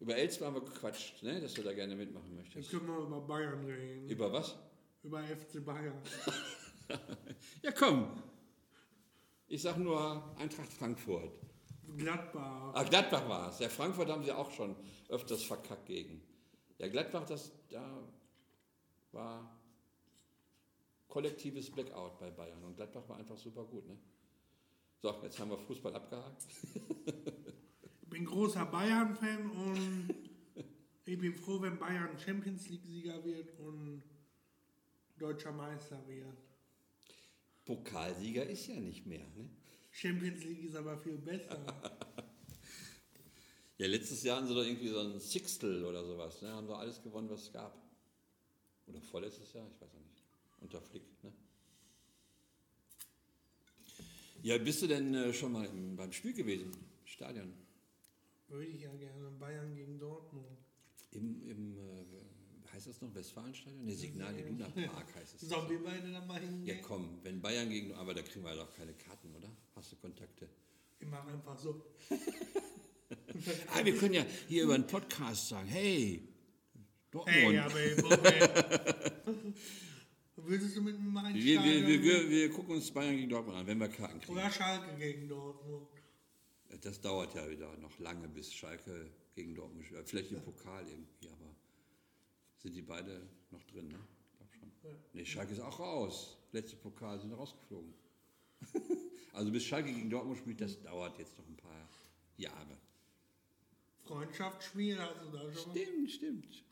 [0.00, 2.70] Über Elsbeth haben wir gequatscht, ne, dass du da gerne mitmachen Jetzt möchtest.
[2.70, 4.08] können wir über Bayern reden.
[4.08, 4.56] Über was?
[5.02, 6.00] Über FC Bayern.
[7.62, 8.22] Ja, komm.
[9.54, 11.30] Ich sag nur Eintracht Frankfurt.
[11.96, 12.72] Gladbach.
[12.74, 13.60] Ah, Gladbach war es.
[13.60, 14.74] Ja, Frankfurt haben sie auch schon
[15.08, 16.20] öfters verkackt gegen.
[16.78, 18.02] Ja, Gladbach, das, da
[19.12, 19.56] war
[21.06, 22.64] kollektives Blackout bei Bayern.
[22.64, 23.86] Und Gladbach war einfach super gut.
[23.86, 23.96] Ne?
[25.00, 26.46] So, jetzt haben wir Fußball abgehakt.
[28.02, 30.14] Ich bin großer Bayern-Fan und
[31.04, 34.02] ich bin froh, wenn Bayern Champions League-Sieger wird und
[35.16, 36.53] deutscher Meister wird.
[37.64, 39.26] Pokalsieger ist ja nicht mehr.
[39.36, 39.48] Ne?
[39.90, 41.64] Champions League ist aber viel besser.
[43.76, 46.40] Ja, letztes Jahr haben sie doch irgendwie so ein Sixtel oder sowas.
[46.42, 46.48] Ne?
[46.52, 47.76] Haben doch alles gewonnen, was es gab.
[48.86, 50.22] Oder vorletztes Jahr, ich weiß auch nicht.
[50.60, 51.02] Unter Flick.
[51.24, 51.32] Ne?
[54.42, 56.70] Ja, bist du denn äh, schon mal im, beim Spiel gewesen?
[57.04, 57.52] Stadion?
[58.48, 59.30] Würde ich ja gerne.
[59.40, 60.46] Bayern gegen Dortmund.
[61.10, 62.04] Im, im äh,
[62.86, 63.84] heißt das noch Westfalenstadion?
[63.84, 65.48] Ne, Signal Iduna Park heißt es.
[65.48, 66.66] Sollen wir beide da mal hingehen?
[66.66, 67.94] Ja, komm, wenn Bayern gegen.
[67.94, 69.48] Aber da kriegen wir doch keine Karten, oder?
[69.74, 70.48] Hast du Kontakte?
[70.98, 71.84] Ich mache einfach so.
[73.72, 76.26] Ah, wir können ja hier über einen Podcast sagen: hey,
[77.10, 77.36] Dortmund.
[77.36, 79.56] Hey, aber ey, Moment.
[80.36, 83.58] Willst du mit mir mal wir, wir, wir, wir, wir gucken uns Bayern gegen Dortmund
[83.58, 84.32] an, wenn wir Karten kriegen.
[84.32, 85.86] Oder Schalke gegen Dortmund.
[86.80, 90.08] Das dauert ja wieder noch lange, bis Schalke gegen Dortmund spielt.
[90.08, 91.43] Vielleicht im Pokal irgendwie, aber
[92.64, 93.98] sind die beide noch drin, ne?
[94.26, 94.90] Ich glaube schon.
[94.90, 94.96] Ja.
[95.12, 96.38] Nee, Schalke ist auch raus.
[96.52, 97.92] Letzte Pokal sind rausgeflogen.
[99.34, 101.88] also bis Schalke gegen Dortmund spielt, das dauert jetzt noch ein paar
[102.38, 102.78] Jahre.
[104.04, 105.72] Freundschaftsspiel, also da schon.
[105.72, 106.64] Stimmt, stimmt.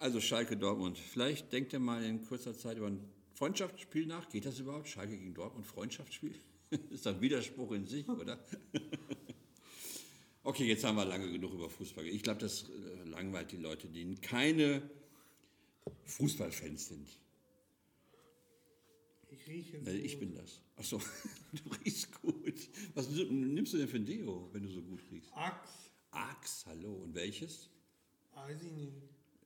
[0.00, 0.98] Also Schalke Dortmund.
[0.98, 3.00] Vielleicht denkt ihr mal in kurzer Zeit über ein
[3.34, 4.28] Freundschaftsspiel nach.
[4.28, 4.88] Geht das überhaupt?
[4.88, 6.34] Schalke gegen Dortmund, Freundschaftsspiel?
[6.90, 8.44] ist doch ein Widerspruch in sich, oder?
[10.42, 12.06] okay, jetzt haben wir lange genug über Fußball.
[12.06, 14.82] Ich glaube, das äh, langweilt die Leute, die keine
[16.04, 17.08] Fußballfans sind.
[19.30, 20.60] Ich rieche Weil ich bin das.
[20.76, 20.98] Achso,
[21.52, 22.68] du riechst gut.
[22.94, 25.30] Was nimmst du denn für ein Deo, wenn du so gut riechst?
[25.34, 26.94] Axt, Axe, hallo.
[26.94, 27.68] Und welches?
[28.34, 28.92] weiß ich nicht.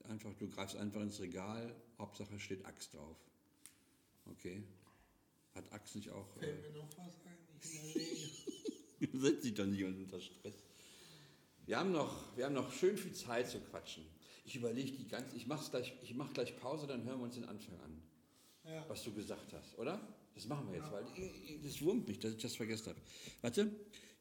[0.05, 3.17] Einfach, du greifst einfach ins Regal, Hauptsache steht Axe drauf.
[4.25, 4.63] Okay.
[5.55, 6.27] Hat Axe nicht auch.
[6.37, 7.37] Fällt Äh, mir noch was ein?
[7.61, 9.17] Ich überlege.
[9.19, 10.55] setz dich doch nicht unter Stress.
[11.65, 14.03] Wir haben, noch, wir haben noch schön viel Zeit zu quatschen.
[14.45, 15.35] Ich überlege die ganze.
[15.35, 18.01] Ich mach's gleich, ich mach gleich Pause, dann hören wir uns den Anfang an,
[18.65, 18.85] Ja.
[18.89, 19.99] was du gesagt hast, oder?
[20.35, 23.01] Das machen wir jetzt, weil ich- ich- das wurmt mich, dass ich das vergessen habe.
[23.41, 23.71] Warte,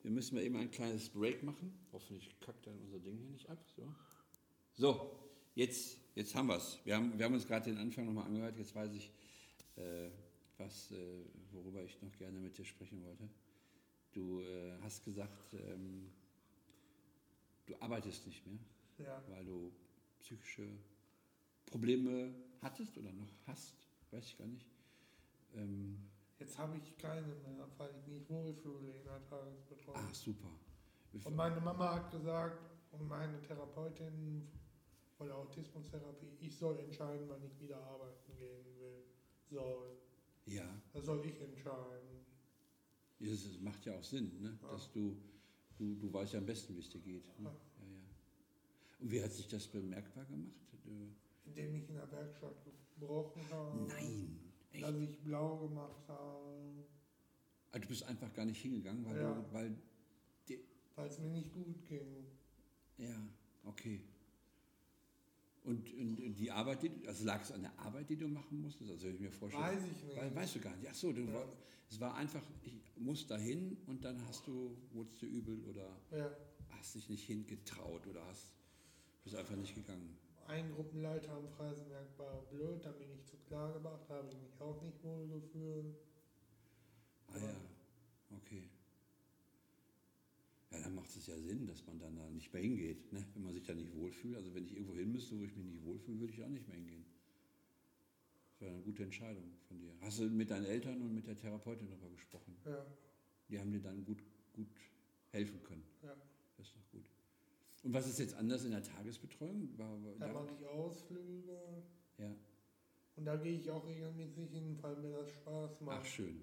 [0.02, 1.72] wir müssen mal eben ein kleines Break machen.
[1.92, 3.58] Hoffentlich kackt dann unser Ding hier nicht ab.
[3.76, 3.94] So,
[4.74, 5.18] so
[5.54, 6.78] jetzt, jetzt haben wir es.
[6.84, 8.58] Wir haben, wir haben uns gerade den Anfang nochmal angehört.
[8.58, 9.10] Jetzt weiß ich,
[9.76, 10.10] äh,
[10.58, 13.28] was, äh, worüber ich noch gerne mit dir sprechen wollte.
[14.12, 16.12] Du äh, hast gesagt, ähm,
[17.66, 18.58] du arbeitest nicht mehr,
[18.98, 19.22] ja.
[19.28, 19.72] weil du
[20.22, 20.66] psychische
[21.66, 23.74] Probleme hattest oder noch hast,
[24.10, 24.66] weiß ich gar nicht.
[25.54, 25.98] Ähm,
[26.38, 29.96] Jetzt habe ich keine mehr, weil ich mich wohlfühle in der Tagesbetreuung.
[29.96, 30.48] ah, super.
[31.24, 32.58] Und meine Mama hat gesagt,
[32.92, 34.48] und meine Therapeutin
[35.16, 39.04] von der Autismustherapie, ich soll entscheiden, wann ich wieder arbeiten gehen will.
[39.50, 39.96] Soll.
[40.46, 42.24] Ja, Das soll ich entscheiden.
[43.20, 44.58] das macht ja auch Sinn, ne?
[44.62, 44.68] Ja.
[44.72, 45.16] dass du,
[45.78, 47.26] du, du weißt ja am besten, wie es dir geht.
[47.38, 47.44] Ne?
[47.44, 47.56] Ja.
[49.02, 50.54] Und wie hat sich das bemerkbar gemacht?
[50.84, 51.12] Du,
[51.44, 52.54] Indem ich in der Werkstatt
[52.94, 53.86] gebrochen habe.
[53.88, 54.38] nein,
[54.70, 54.82] echt?
[54.84, 56.84] Dass ich blau gemacht habe.
[57.72, 59.32] Ah, du bist einfach gar nicht hingegangen, weil, Ja.
[59.34, 62.26] du, weil es mir nicht gut ging.
[62.98, 63.16] Ja,
[63.64, 64.00] okay.
[65.64, 68.90] Und, und die Arbeit, die, also lag es an der Arbeit, die du machen musstest?
[68.90, 70.16] Also ich mir vorstelle, Weiß ich nicht.
[70.16, 70.88] Weil, weißt du gar nicht.
[70.90, 71.34] Ach so, du, Ja.
[71.34, 71.48] war,
[71.88, 76.30] es war einfach, ich muss dahin und dann hast du, wurdest du übel oder Ja.
[76.70, 78.52] hast dich nicht hingetraut oder hast,
[79.24, 80.16] bist einfach nicht gegangen.
[80.46, 84.60] Ein Gruppenleiter am Freisenberg war blöd, dann bin ich zu klar gemacht, habe ich mich
[84.60, 85.96] auch nicht wohl gefühlt.
[87.28, 87.54] Ah ja,
[88.36, 88.68] okay.
[90.70, 93.24] Ja, dann macht es ja Sinn, dass man dann da nicht mehr hingeht, ne?
[93.34, 94.36] wenn man sich da nicht wohlfühlt.
[94.36, 96.66] Also wenn ich irgendwo hin müsste, wo ich mich nicht wohlfühle, würde ich auch nicht
[96.66, 97.04] mehr hingehen.
[98.58, 99.92] Das war eine gute Entscheidung von dir.
[100.00, 102.56] Hast du mit deinen Eltern und mit der Therapeutin darüber gesprochen?
[102.64, 102.84] Ja,
[103.48, 104.68] Die haben dir dann gut, gut
[105.30, 105.84] helfen können.
[106.02, 106.14] ja.
[106.56, 107.04] Das ist doch gut.
[107.82, 109.76] Und was ist jetzt anders in der Tagesbetreuung?
[109.76, 111.82] War, war, Da mache ich Ausflüge
[112.18, 112.34] ja.
[113.16, 116.06] und da gehe ich auch regelmäßig hin, weil mir das Spaß Ach, macht.
[116.06, 116.42] schön.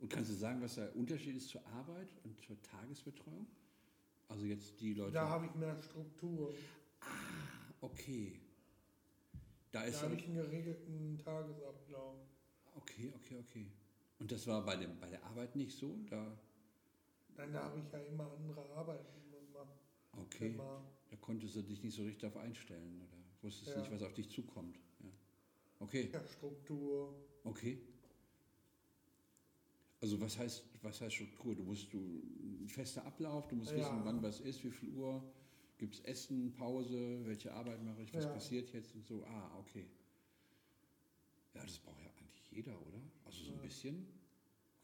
[0.00, 3.46] Und kannst du sagen, was der Unterschied ist zur Arbeit und zur Tagesbetreuung?
[4.28, 5.12] Also jetzt die Leute.
[5.12, 6.52] Da habe ich mehr Struktur.
[7.80, 8.40] okay.
[9.70, 12.16] Da ist Da habe ich einen geregelten Tagesablauf.
[12.76, 13.66] Okay, okay, okay.
[14.18, 15.96] Und das war bei, dem, bei der Arbeit nicht so?
[16.10, 16.36] Da,
[17.36, 19.23] Dann da habe ich ja immer andere Arbeiten.
[20.18, 20.48] Okay.
[20.48, 20.82] Immer.
[21.10, 23.78] Da konntest du dich nicht so richtig darauf einstellen oder wusstest Ja.
[23.80, 24.78] nicht, was auf dich zukommt.
[25.00, 25.10] Ja.
[25.80, 27.14] Okay, Ja, Struktur.
[27.44, 27.78] okay.
[30.00, 31.54] Also was heißt, was heißt Struktur?
[31.54, 33.78] Du musst du ein fester Ablauf, du musst Ja.
[33.78, 35.22] wissen, wann was ist, wie viel Uhr,
[35.78, 38.32] gibt es Essen, Pause, welche Arbeit mache ich, was Ja.
[38.32, 39.24] passiert jetzt und so.
[39.24, 39.86] Ah, okay.
[41.54, 43.00] Ja, das braucht ja eigentlich jeder, oder?
[43.24, 44.06] Also so ein bisschen.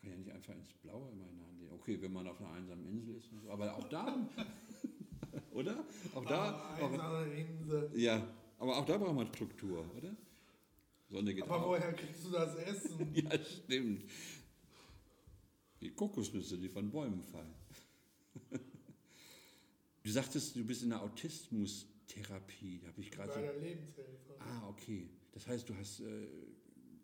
[0.01, 1.75] Kann ja nicht einfach ins Blaue immer hineinlegen.
[1.75, 3.51] Okay, wenn man auf einer einsamen Insel ist und so.
[3.51, 4.27] Aber auch da,
[5.53, 5.85] oder?
[6.15, 8.27] Auch da, Aber auch, ja,
[8.59, 10.17] aber auch da braucht man Struktur, oder?
[11.09, 11.67] Sonne geht Aber auf.
[11.69, 13.11] woher kriegst du das Essen?
[13.15, 14.05] Ja, stimmt.
[15.81, 17.55] Die Kokosnüsse, die von Bäumen fallen.
[20.03, 22.79] Du sagtest, du bist in der Autismustherapie.
[22.81, 23.59] Da habe ich Bei gerade.
[23.61, 24.35] Lebenshilfe.
[24.39, 25.11] Ah, okay.
[25.33, 26.27] Das heißt, du hast, äh,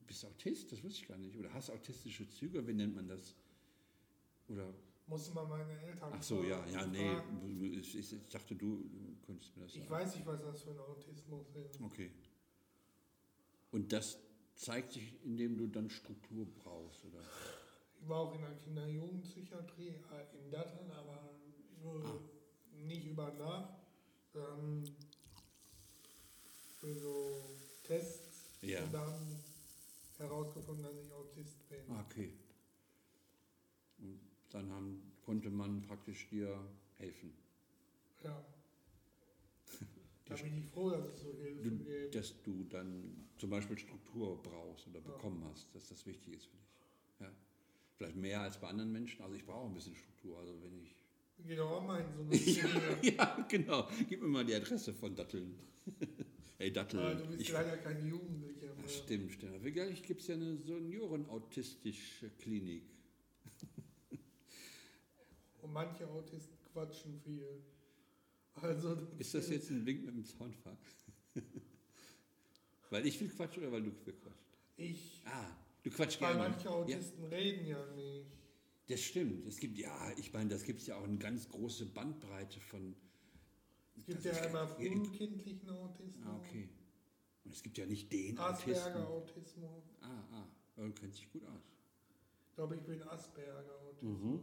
[0.06, 0.72] bist Autist?
[0.72, 1.36] Das wusste ich gar nicht.
[1.36, 2.66] Oder hast autistische Züge?
[2.66, 3.34] Wie nennt man das?
[4.48, 4.72] Oder
[5.08, 7.14] Musste man meine Eltern Ach so, ja, ja, nee.
[7.14, 7.62] fragen.
[7.62, 8.84] Ich, ich, ich dachte, du
[9.24, 9.90] könntest mir das Ich sagen.
[9.90, 11.80] weiß nicht, was das für ein Autismus ist.
[11.80, 12.10] Okay.
[13.70, 14.18] Und das
[14.56, 17.20] zeigt sich, indem du dann Struktur brauchst, oder?
[18.00, 21.30] Ich war auch in der Kinder-Jugendpsychiatrie äh, in Datteln, aber
[21.82, 22.18] nur Ah.
[22.84, 23.74] nicht über Nacht,
[24.32, 24.84] sondern
[26.80, 27.42] für so
[27.84, 28.82] Tests Ja.
[28.82, 29.40] und dann
[30.18, 31.78] herausgefunden, dass ich Autist bin.
[31.90, 32.32] Ah, okay.
[34.56, 36.58] Dann haben, konnte man praktisch dir
[36.96, 37.30] helfen.
[38.24, 38.42] Ja.
[40.28, 42.14] Da bin ich froh, dass es so Hilfe Du, gibt.
[42.16, 46.56] dass du dann zum Beispiel Struktur brauchst oder bekommen hast, dass das wichtig ist für
[46.56, 47.20] dich.
[47.20, 47.30] Ja.
[47.96, 49.22] Vielleicht mehr als bei anderen Menschen.
[49.22, 50.38] Also ich brauche ein bisschen Struktur.
[50.40, 50.96] Also wenn ich.
[51.46, 52.98] Geht auch mal in so eine Szene.
[53.02, 53.88] ja, genau.
[54.08, 55.54] Gib mir mal die Adresse von Datteln.
[56.58, 56.98] hey Dattel.
[56.98, 59.62] Aber du bist ich, leider kein Jugendlicher ja, stimmt, stimmt.
[59.62, 62.82] Vielleicht gibt es ja eine seniorenautistische Klinik.
[65.66, 67.60] Und manche Autisten quatschen viel.
[68.54, 70.78] Also, Ist das jetzt ein Wink mit dem Zaunfall?
[72.90, 74.46] weil ich will quatschen oder weil du will quatschen?
[74.76, 75.50] Ich, Ah,
[75.82, 76.50] du quatschst weil gerne.
[76.50, 78.30] manche Ja, Autisten reden ja nicht.
[78.86, 79.44] das stimmt.
[79.46, 82.94] Es gibt, ja, ich meine, das gibt es ja auch eine ganz große Bandbreite von.
[83.96, 86.68] Es gibt ja einmal frühkindlichen Autismus, Ah, okay.
[87.44, 88.70] Und es gibt ja nicht den Autisten.
[88.72, 89.82] Asperger-Autismus.
[90.00, 91.62] Ah, ah, du kennst dich gut aus.
[92.50, 94.22] Ich glaube, ich bin Asperger-Autismus.
[94.22, 94.40] Mhm.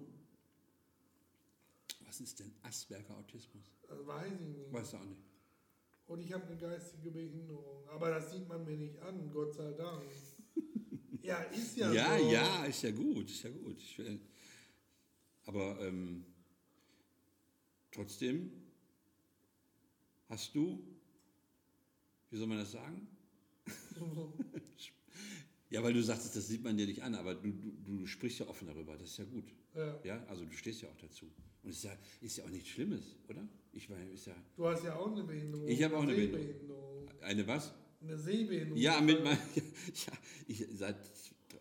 [2.06, 3.72] Was ist denn Asperger-Autismus?
[3.88, 4.72] Das weiß ich nicht.
[4.74, 5.24] Weißt du auch nicht.
[6.06, 7.88] Und ich habe eine geistige Behinderung.
[7.90, 10.04] Aber das sieht man mir nicht an, Gott sei Dank.
[11.22, 12.32] ja, ist ja, Ja, so.
[12.32, 13.78] ja, ist ja gut, ist ja gut.
[13.78, 14.02] Ich
[15.46, 16.26] aber ähm,
[17.92, 18.52] trotzdem
[20.30, 20.82] hast du,
[22.30, 23.08] wie soll man das sagen?
[25.74, 28.40] Ja, weil du sagtest, das sieht man dir nicht an, aber du, du, du sprichst
[28.40, 29.46] ja offen darüber, das ist ja gut.
[29.76, 30.00] ja.
[30.04, 31.26] Ja, also du stehst ja auch dazu.
[31.64, 33.48] Und es ist ja, ist ja auch nichts Schlimmes, oder?
[33.72, 35.68] Ich meine, ist ja Du hast ja auch eine Behinderung.
[35.68, 36.46] Ich habe auch eine Behinderung.
[36.46, 37.10] Sehbehinderung.
[37.22, 37.74] eine was?
[38.02, 38.78] Eine Sehbehinderung.
[38.80, 40.14] Ja, mit mein, ja,
[40.48, 40.98] ich, seit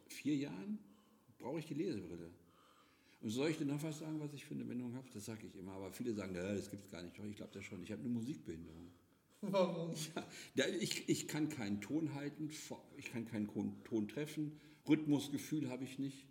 [0.09, 0.79] vier Jahren
[1.39, 2.31] brauche ich die Lesebrille.
[3.23, 5.09] Und soll ich dir noch was sagen, was ich für eine Behinderung habe?
[5.15, 5.73] Das sage ich immer.
[5.73, 7.17] Aber viele sagen, "Ja, das gibt es gar nicht.
[7.19, 7.81] Doch, ich glaube das schon.
[7.83, 8.91] Ich habe eine Musikbehinderung.
[9.51, 9.93] Warum?
[10.55, 12.49] Ja, ich, ich kann keinen Ton halten,
[12.97, 13.49] ich kann keinen
[13.83, 16.29] Ton, treffen, Rhythmusgefühl habe ich nicht.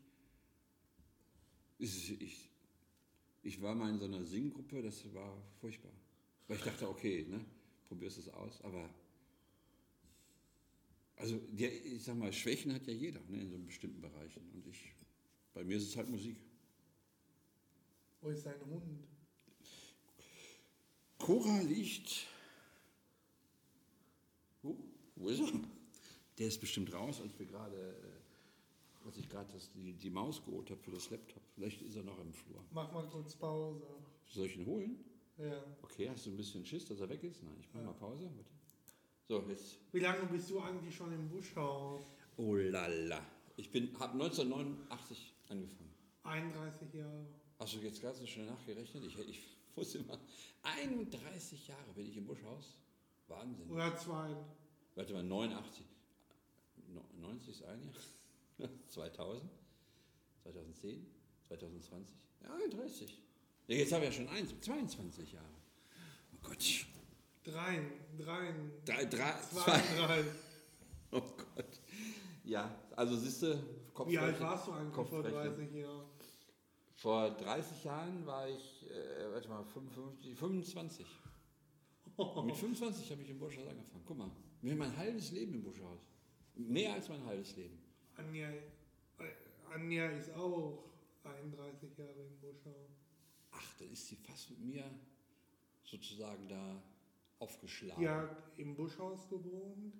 [1.77, 2.49] Ich,
[3.43, 5.91] ich war mal in so einer Singgruppe, das war furchtbar.
[6.47, 7.43] Weil ich dachte, okay, ne,
[7.89, 8.89] probierst es aus, aber
[11.17, 14.49] also der, ich sag mal, Schwächen hat ja jeder ne, in so bestimmten Bereichen.
[14.53, 14.95] Und ich,
[15.53, 16.37] bei mir ist es halt Musik.
[18.21, 18.83] Wo ist dein Hund?
[21.17, 22.27] Cora liegt.
[25.21, 25.29] Wo?
[25.29, 25.59] Ist er?
[26.37, 30.69] Der ist bestimmt raus, als wir gerade, äh, als ich gerade die, die Maus geholt
[30.69, 31.43] habe für das Laptop.
[31.55, 32.63] Vielleicht ist er noch im Flur.
[32.71, 33.83] Mach mal kurz Pause.
[34.27, 35.03] Soll ich ihn holen?
[35.37, 35.63] Ja.
[35.81, 37.43] Okay, hast du ein bisschen Schiss, dass er weg ist?
[37.43, 38.23] Nein, ich mache mal Pause.
[38.35, 38.49] Warte.
[39.27, 39.77] So, jetzt.
[39.91, 42.01] Wie lange bist du eigentlich schon im Buschhaus?
[42.37, 43.21] Oh lala.
[43.57, 45.93] Ich habe 1989 angefangen.
[46.23, 47.27] 31 Jahre.
[47.59, 49.03] Hast du jetzt gerade so schnell nachgerechnet?
[49.05, 49.39] Ich, ich
[49.75, 50.19] wusste immer,
[50.63, 52.75] 31 Jahre bin ich im Buschhaus.
[53.27, 53.69] Wahnsinn.
[53.69, 54.35] Oder zwei.
[54.95, 55.85] Warte mal, 89.
[56.87, 58.69] No- 90 ist ein Jahr.
[58.87, 59.49] 2000.
[60.43, 61.05] 2010.
[61.47, 62.07] 2020.
[62.43, 63.21] Ja, 30.
[63.67, 65.45] Ja, jetzt habe ich ja schon eins, 22 Jahre.
[66.33, 66.85] Oh Gott.
[67.43, 67.81] Drei.
[68.17, 68.53] Drei.
[68.85, 70.23] Drei, drei, Zwei, drei.
[71.13, 71.81] Oh Gott.
[72.45, 73.59] Ja, also siehst du,
[74.07, 75.55] Wie alt warst du eigentlich vor Kopfrechnen.
[75.57, 76.05] 30 Jahren?
[76.95, 81.05] Vor 30 Jahren war ich, äh, warte mal, 55, 25.
[82.45, 84.03] Mit 25 habe ich im Buschhaus angefangen.
[84.05, 85.99] Guck mal, mir mein halbes Leben im Buschhaus.
[86.55, 87.79] Mehr als mein halbes Leben.
[88.15, 88.61] Anja, äh,
[89.73, 90.83] Anja ist auch
[91.23, 92.91] 31 Jahre im Buschhaus.
[93.51, 94.83] Ach, dann ist sie fast mit mir
[95.83, 96.81] sozusagen da
[97.39, 98.01] aufgeschlagen.
[98.01, 99.93] Die hat im Buschhaus gewohnt,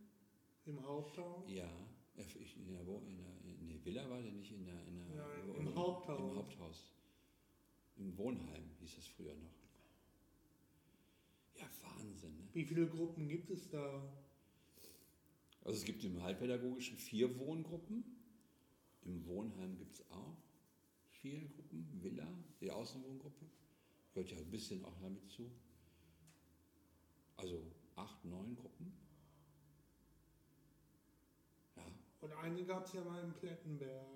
[0.66, 1.50] im Haupthaus.
[1.52, 1.70] Ja,
[2.18, 4.96] äh, ich, in, der, in, der, in der Villa war der nicht in der, in
[4.96, 6.20] der Ja, im Haupthaus.
[6.20, 6.94] Im Haupthaus.
[7.98, 9.52] Im Wohnheim hieß es früher noch.
[11.56, 12.38] Ja, Wahnsinn.
[12.38, 12.48] Ne?
[12.54, 14.02] Wie viele Gruppen gibt es da?
[15.64, 18.04] Also es gibt im Heilpädagogischen vier Wohngruppen.
[19.04, 20.38] Im Wohnheim gibt es auch
[21.10, 21.88] vier Gruppen.
[22.02, 22.28] Villa,
[22.60, 23.46] die Außenwohngruppe,
[24.14, 25.52] gehört ja ein bisschen auch damit zu.
[27.38, 27.62] Also
[27.96, 28.94] acht, neun Gruppen.
[31.76, 31.84] Ja,
[32.22, 34.08] Und eine gab es ja mal in Plettenberg.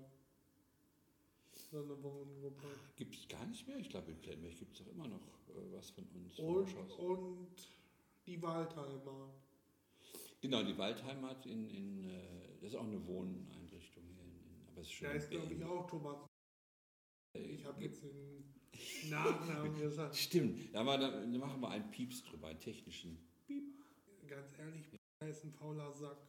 [1.54, 2.68] So eine Wohngruppe.
[2.96, 3.78] gibt es gar nicht mehr.
[3.78, 6.38] Ich glaube, in Plettenberg gibt es doch immer noch äh, was von uns.
[6.40, 7.70] Und, und
[8.26, 9.34] die Waldheimer.
[10.46, 14.22] Genau, die Waldheimat in, in äh, das ist auch eine Wohneinrichtung hier.
[14.22, 16.18] In, aber es ist schon Da ist, glaube ich, auch Thomas
[17.34, 18.54] Ich habe jetzt den
[19.10, 20.16] Nachnamen gesagt.
[20.16, 23.18] Stimmt, da, war, da machen wir einen Pieps drüber, einen technischen.
[24.28, 24.86] Ganz ehrlich,
[25.20, 26.20] er ist ein fauler Sack.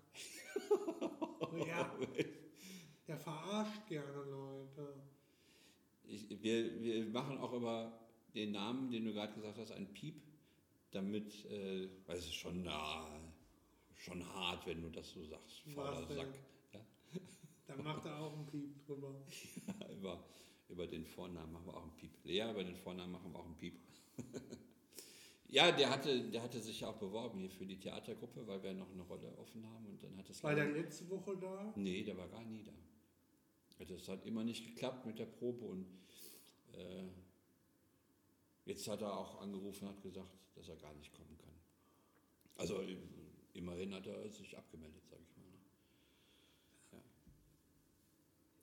[1.67, 1.99] ja,
[3.07, 4.95] der verarscht gerne Leute.
[6.05, 8.01] Ich, wir, wir machen auch über
[8.35, 10.23] den Namen, den du gerade gesagt hast, einen Piep,
[10.91, 13.26] damit, äh, weil es ist schon, na,
[14.07, 16.07] schon hart, wenn du das so sagst, fauler?
[16.07, 16.29] Sack.
[16.73, 16.81] Ja?
[17.67, 19.15] Dann macht er auch einen Piep drüber.
[19.99, 20.25] über,
[20.69, 22.13] über den Vornamen machen wir auch einen Piep.
[22.25, 23.81] Ja, über den Vornamen machen wir auch einen Piep.
[25.49, 28.75] ja, der hatte, der hatte sich ja auch beworben hier für die Theatergruppe, weil wir
[28.75, 31.73] noch eine Rolle offen haben und dann hat es War der letzte Woche da?
[31.75, 32.73] Nee, der war gar nie da.
[33.79, 35.87] Also Es hat immer nicht geklappt mit der Probe und
[36.73, 37.09] äh,
[38.65, 41.53] jetzt hat er auch angerufen und hat gesagt, dass er gar nicht kommen kann.
[42.57, 42.81] Also
[43.57, 45.45] immerhin hat er sich abgemeldet, sage ich mal.
[45.45, 45.59] ne?
[46.93, 46.99] Ja.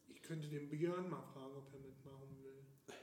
[0.07, 2.95] Ich könnte den Björn mal fragen, ob er mitmachen will.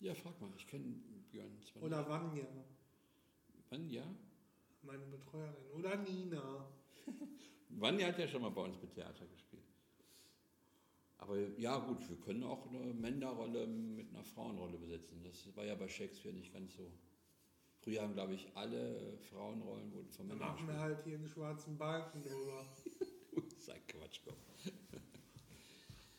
[0.00, 0.94] ja, frag mal, ich kenne
[1.30, 2.46] Björn zwar Oder Vanja.
[3.70, 4.04] Wann, ja?
[4.82, 5.70] meine Betreuerin.
[5.74, 6.68] Oder Nina.
[7.70, 9.62] Vanja hat ja schon mal bei uns mit Theater gespielt.
[11.18, 15.22] Aber ja, gut, wir können auch eine Männerrolle mit einer Frauenrolle besetzen.
[15.22, 16.90] Das war ja bei Shakespeare nicht ganz so.
[17.82, 21.28] Früher haben, glaube ich, alle Frauenrollen wurden von Dann Männern machen wir halt hier einen
[21.28, 22.64] schwarzen Balken drüber.
[23.58, 24.36] Sei Quatsch, komm.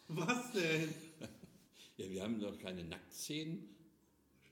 [0.18, 0.94] Was denn?
[1.96, 3.70] Ja, wir haben doch keine Nacktszenen.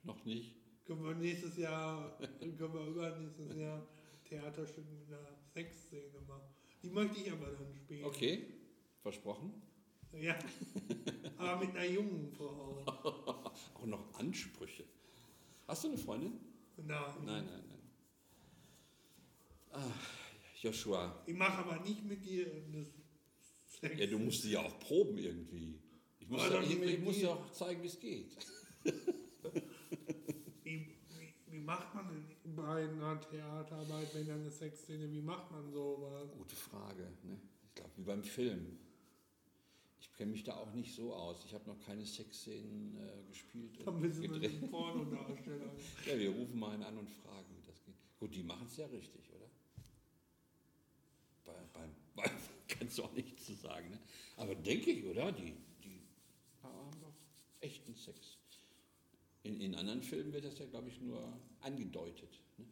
[0.03, 0.53] Noch nicht.
[0.85, 3.81] Können wir nächstes Jahr, können wir übernächstes Jahr
[4.23, 6.43] Theaterstück mit einer Sexszene machen.
[6.83, 8.05] Die möchte ich aber dann spielen.
[8.05, 8.45] Okay,
[9.01, 9.59] versprochen.
[10.13, 10.37] Ja.
[11.39, 12.83] Aber mit einer jungen Frau.
[12.85, 14.83] Auch noch Ansprüche.
[15.67, 16.50] Hast du eine Freundin?
[16.77, 16.87] Nein.
[17.25, 17.81] Nein, nein, nein.
[19.73, 22.87] Ach, Joshua, Ich mache aber nicht mit dir das
[23.79, 23.99] Sex.
[23.99, 25.79] ja, du musst sie ja auch proben irgendwie.
[26.19, 27.23] Ich muss, ja, ich, ich muss dir.
[27.23, 28.35] ja auch zeigen, wie es geht.
[28.83, 28.91] Wie,
[30.63, 35.71] wie, wie macht man denn bei einer Theaterarbeit, wenn dann eine Sexszene, wie macht man
[35.71, 36.29] sowas?
[36.37, 37.03] Gute Frage.
[37.23, 37.39] Ne?
[37.63, 38.77] Ich glaube, wie beim Film.
[40.21, 41.43] Ich kenne mich da auch nicht so aus.
[41.47, 44.61] Ich habe noch keine Sexszenen äh, gespielt Dann wir gedreht.
[44.61, 45.73] den Pornodarsteller.
[46.05, 47.95] Ja, wir rufen mal einen an und fragen, wie das geht.
[48.19, 49.49] Gut, die machen es ja richtig, oder?
[51.43, 52.29] Bei, beim, beim
[52.67, 53.99] kannst du auch nichts zu sagen, ne?
[54.37, 55.31] Aber denke ich, oder?
[55.31, 56.03] Die, die
[56.61, 57.15] haben doch
[57.61, 58.37] echten Sex.
[59.41, 62.39] In, in anderen Filmen wird das ja, glaube ich, nur angedeutet.
[62.59, 62.65] Ne?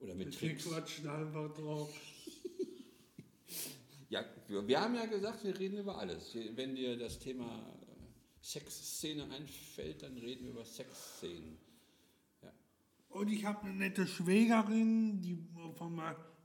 [0.00, 0.64] Oder mit Wir Tricks.
[0.68, 1.98] quatschen einfach drauf.
[4.48, 6.36] Ja, wir, haben ja gesagt, wir reden über alles.
[6.54, 11.58] Wenn dir das Thema äh, Sexszene einfällt, dann reden wir über Sexszenen.
[13.08, 15.38] Und ich habe eine nette Schwägerin, die
[15.76, 16.00] von,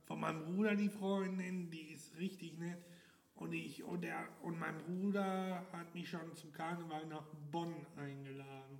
[0.05, 2.77] von meinem Bruder, die Freundin, die ist richtig nett.
[3.35, 8.79] Und, ich, und, der, und mein Bruder hat mich schon zum Karneval nach Bonn eingeladen.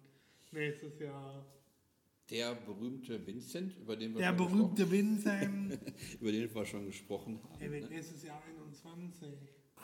[0.52, 1.46] Nächstes Jahr.
[2.30, 5.70] Der berühmte Vincent, über den wir, Der schon, berühmte Vincent.
[5.72, 7.60] gesprochen, über den wir schon gesprochen haben.
[7.60, 7.96] Der wird Ne?
[7.96, 8.61] nächstes Jahr 21.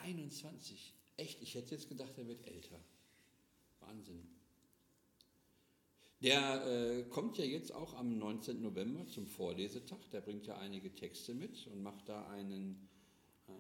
[0.04, 0.94] 21.
[1.18, 1.42] Echt?
[1.42, 2.80] Ich hätte jetzt gedacht, er wird älter.
[3.80, 4.28] Wahnsinn.
[6.22, 8.62] Der äh, kommt ja jetzt auch am 19.
[8.62, 10.00] November zum Vorlesetag.
[10.12, 12.90] Der bringt ja einige Texte mit und macht da einen,
[13.48, 13.52] äh,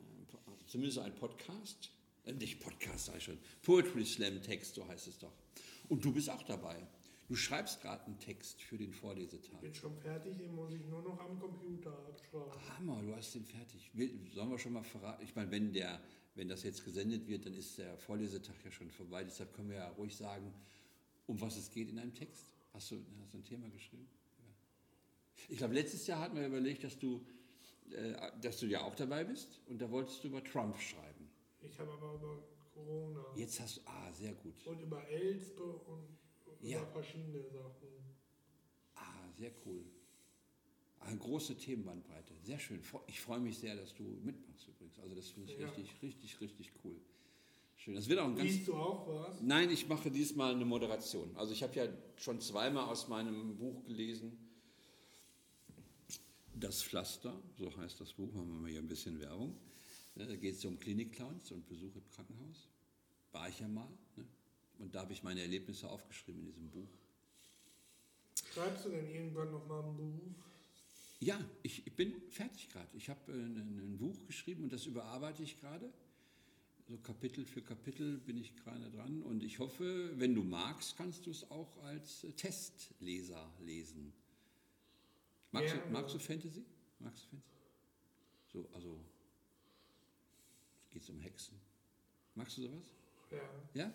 [0.47, 1.91] also zumindest einen Podcast.
[2.25, 3.37] Äh, nicht Podcast, ich schon.
[3.61, 5.33] Poetry Slam Text, so heißt es doch.
[5.87, 6.85] Und du bist auch dabei.
[7.27, 9.59] Du schreibst gerade einen Text für den Vorlesetag.
[9.59, 12.53] Bin schon fertig, den muss ich nur noch am Computer abschreiben.
[12.77, 13.91] Hammer, du hast den fertig.
[14.33, 15.23] Sollen wir schon mal verraten?
[15.25, 15.99] Ich meine, wenn, der,
[16.35, 19.25] wenn das jetzt gesendet wird, dann ist der Vorlesetag ja schon vorbei.
[19.25, 20.53] Deshalb können wir ja ruhig sagen,
[21.25, 22.49] um was es geht in einem Text.
[22.73, 24.07] Hast du, hast du ein Thema geschrieben?
[24.39, 25.45] Ja.
[25.49, 27.25] Ich glaube, letztes Jahr hatten wir überlegt, dass du,
[27.91, 31.29] äh, dass du ja auch dabei bist und da wolltest du über Trump schreiben.
[31.59, 32.41] Ich habe aber über
[32.73, 34.65] Corona Jetzt hast du, ah, sehr gut.
[34.65, 36.07] und über Elspe und
[36.61, 36.79] Ja.
[36.79, 37.87] über verschiedene Sachen.
[38.95, 39.83] Ah, sehr cool.
[40.99, 42.33] Eine große Themenbandbreite.
[42.43, 42.81] Sehr schön.
[43.07, 44.99] Ich freue mich sehr, dass du mitmachst übrigens.
[44.99, 45.69] Also das finde ich Ja.
[45.69, 46.99] richtig, richtig, richtig cool.
[47.77, 47.93] Schön.
[47.95, 49.39] Das wird auch ein ganz Liest du auch was?
[49.41, 51.35] Nein, ich mache diesmal eine Moderation.
[51.37, 54.35] Also ich habe ja schon zweimal aus meinem Buch gelesen.
[56.55, 59.55] Das Pflaster, so heißt das Buch, machen wir mal hier ein bisschen Werbung.
[60.15, 62.67] Ne, Da geht es um Klinikclowns und Besuch im Krankenhaus.
[63.31, 63.87] War ich ja mal.
[64.15, 64.25] Ne?
[64.79, 66.89] Und da habe ich meine Erlebnisse aufgeschrieben in diesem Buch.
[68.53, 70.35] Schreibst du denn irgendwann noch mal ein Buch?
[71.19, 72.89] Ja, ich, ich bin fertig gerade.
[72.95, 75.91] Ich habe äh, ein, ein Buch geschrieben und das überarbeite ich gerade.
[76.87, 81.25] So Kapitel für Kapitel bin ich gerade dran und ich hoffe, wenn du magst, kannst
[81.25, 84.13] du es auch als äh, Testleser lesen.
[85.51, 85.91] Magst, du, Gerne.
[85.91, 86.63] magst du Fantasy?
[86.99, 87.57] Magst du Fantasy?
[88.51, 88.99] So, also
[90.91, 91.59] geht es um Hexen.
[92.35, 92.96] Magst du sowas?
[93.31, 93.49] Ja.
[93.73, 93.93] Ja?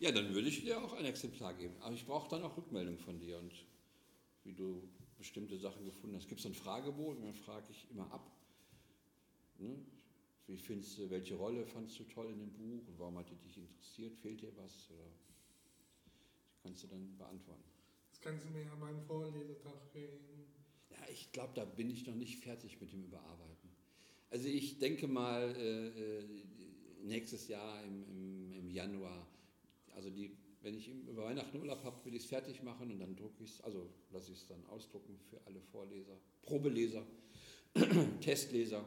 [0.00, 1.74] Ja, dann würde ich dir auch ein Exemplar geben.
[1.80, 3.52] Aber ich brauche dann auch Rückmeldung von dir und
[4.44, 6.28] wie du bestimmte Sachen gefunden hast.
[6.28, 8.30] Gibt es einen Fragebogen, dann frage ich immer ab.
[9.58, 9.76] Ne?
[10.46, 13.36] Wie findest du, welche Rolle fandst du toll in dem Buch und warum hat die
[13.36, 14.16] dich interessiert?
[14.16, 14.88] Fehlt dir was?
[14.90, 15.10] Oder
[16.62, 17.64] kannst du dann beantworten.
[18.10, 20.18] Das kannst du mir an meinem Vorlesetag geben.
[20.90, 23.70] Ja, ich glaube, da bin ich noch nicht fertig mit dem Überarbeiten.
[24.30, 26.24] Also ich denke mal, äh, äh,
[27.02, 29.26] nächstes Jahr im, im, im Januar,
[29.94, 33.16] also die, wenn ich über Weihnachten Urlaub habe, will ich es fertig machen und dann
[33.16, 37.06] drucke ich es, also lasse ich es dann ausdrucken für alle Vorleser, Probeleser,
[38.20, 38.84] Testleser.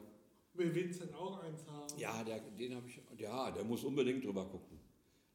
[0.53, 1.99] Will Vincent auch eins haben?
[1.99, 4.79] Ja, der, den habe ich, ja, der muss unbedingt drüber gucken.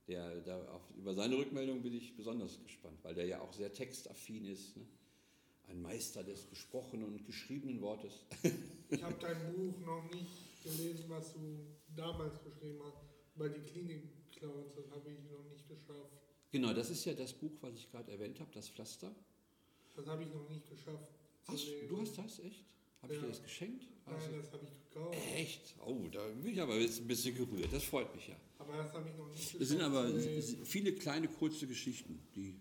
[0.09, 3.72] Der, der, auf, über seine Rückmeldung bin ich besonders gespannt, weil der ja auch sehr
[3.72, 4.77] textaffin ist.
[4.77, 4.87] Ne?
[5.68, 8.24] Ein Meister des gesprochenen und geschriebenen Wortes.
[8.89, 11.59] Ich habe dein Buch noch nicht gelesen, was du
[11.97, 12.99] damals geschrieben hast.
[13.35, 16.13] Über die Klinik-Clowns, das habe ich noch nicht geschafft.
[16.53, 19.15] Genau, das ist ja das Buch, was ich gerade erwähnt habe, das Pflaster.
[19.95, 21.13] Das habe ich noch nicht geschafft.
[21.47, 22.65] Hast, du hast das, echt?
[23.03, 23.25] Habe ich Ja.
[23.27, 23.87] dir das geschenkt?
[24.07, 25.17] Also, Nein, das habe ich gekauft.
[25.37, 25.75] echt?
[25.85, 27.73] Oh, da bin ich aber jetzt ein bisschen gerührt.
[27.73, 28.37] Das freut mich ja.
[28.59, 29.61] Aber das habe ich noch nicht geschafft.
[29.61, 30.11] Das sind aber
[30.65, 32.27] viele kleine, kurze Geschichten.
[32.35, 32.59] Die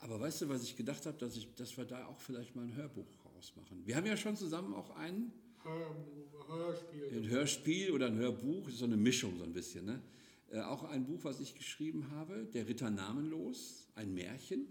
[0.00, 2.62] aber weißt du, was ich gedacht habe, dass, ich, dass wir da auch vielleicht mal
[2.64, 3.86] ein Hörbuch rausmachen.
[3.86, 7.08] Wir haben ja schon zusammen auch ein, Hörbuch, Hörspiel.
[7.12, 9.86] ein Hörspiel oder ein Hörbuch, so eine Mischung so ein bisschen.
[9.86, 10.02] Ne?
[10.50, 14.66] Äh, auch ein Buch, was ich geschrieben habe, Der Ritter namenlos, ein Märchen.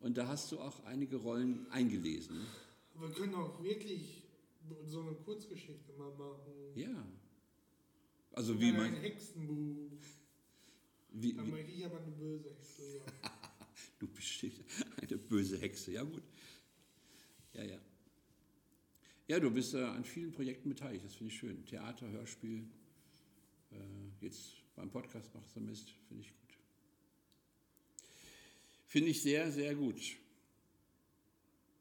[0.00, 2.40] Und da hast du auch einige Rollen eingelesen.
[2.98, 4.22] Wir können auch wirklich
[4.86, 6.52] so eine Kurzgeschichte mal machen.
[6.74, 7.06] Ja.
[8.32, 9.90] Also wie mein, ein Hexenbuch.
[11.12, 13.02] wie, Da wie, möchte ich aber eine böse Hexe sein.
[13.98, 14.44] Du bist
[15.02, 16.22] eine böse Hexe, ja gut.
[17.54, 17.78] Ja, ja.
[19.28, 21.64] Ja, du bist äh, an vielen Projekten beteiligt, das finde ich schön.
[21.66, 22.64] Theater, Hörspiel,
[23.72, 23.76] äh,
[24.20, 26.58] jetzt beim Podcast machst du Mist, finde ich gut.
[28.86, 30.16] Finde ich sehr, sehr gut.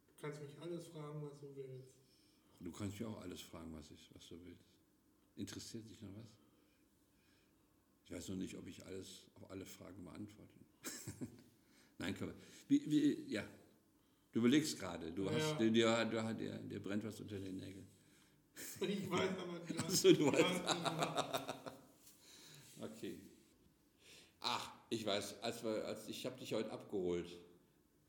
[0.07, 1.93] Du kannst mich alles fragen, was du willst.
[2.59, 4.65] Du kannst mich auch alles fragen, was, ich, was du willst.
[5.35, 6.31] Interessiert dich noch was?
[8.05, 10.59] Ich weiß noch nicht, ob ich alles, auf alle Fragen beantworte.
[11.99, 12.33] Nein, komm.
[12.67, 13.47] Wie, wie, ja,
[14.35, 15.11] du überlegst gerade.
[15.13, 15.69] Du hast, Ja.
[15.69, 17.87] dir, dir, dir, dir, brennt was unter den Nägeln.
[18.81, 19.75] Ich weiß aber nicht.
[19.85, 20.61] Ach so, du was weißt.
[20.67, 21.53] ich mache.
[22.81, 23.17] Okay.
[24.41, 27.29] Ach, ich weiß, als wir, als ich habe dich heute abgeholt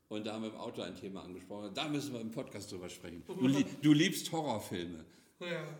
[0.09, 1.73] und da haben wir im Auto ein Thema angesprochen.
[1.73, 3.23] Da müssen wir im Podcast drüber sprechen.
[3.25, 3.47] Du,
[3.81, 5.05] du liebst Horrorfilme.
[5.39, 5.79] Ja.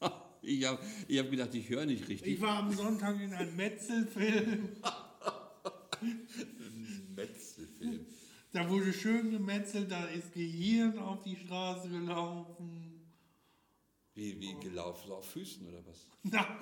[0.46, 2.34] Ich habe ich hab gedacht, ich höre nicht richtig.
[2.34, 4.68] Ich war am Sonntag in einem Metzelfilm.
[8.54, 13.04] Da wurde schön gemetzelt, da ist Gehirn auf die Straße gelaufen.
[14.14, 15.08] Wie, wie gelaufen?
[15.08, 16.06] So auf Füßen oder was?
[16.22, 16.60] Na,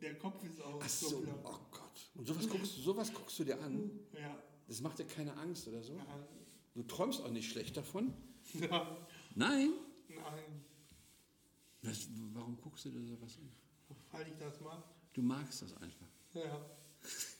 [0.00, 2.10] der Kopf ist Ach so, oh Gott.
[2.14, 3.90] Und sowas guckst, du- sowas guckst du dir an?
[4.12, 4.40] Ja.
[4.68, 5.94] Das macht dir keine Angst oder so?
[5.94, 6.28] Ja.
[6.74, 8.14] Du träumst auch nicht schlecht davon?
[8.60, 8.96] ja.
[9.34, 9.72] Nein.
[10.08, 10.64] Nein,
[11.82, 13.50] Was, warum guckst du dir sowas an?
[14.12, 14.84] weil ich das mache.
[15.12, 16.06] Du magst das einfach.
[16.34, 16.64] Ja.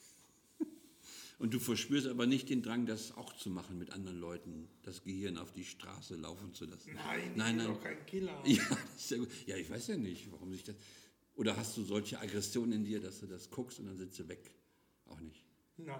[1.41, 5.03] Und du verspürst aber nicht den Drang, das auch zu machen mit anderen Leuten, das
[5.03, 6.93] Gehirn auf die Straße laufen zu lassen.
[6.93, 7.66] Nein, Nein, ich bin nein.
[7.66, 8.43] doch kein Killer.
[8.47, 9.28] Ja, das ist ja, gut.
[9.47, 10.76] ja, ich weiß ja nicht, warum sich das.
[11.36, 14.28] Oder hast du solche Aggressionen in dir, dass du das guckst und dann sitzt du
[14.28, 14.51] weg?
[15.07, 15.43] Auch nicht.
[15.78, 15.99] Nein.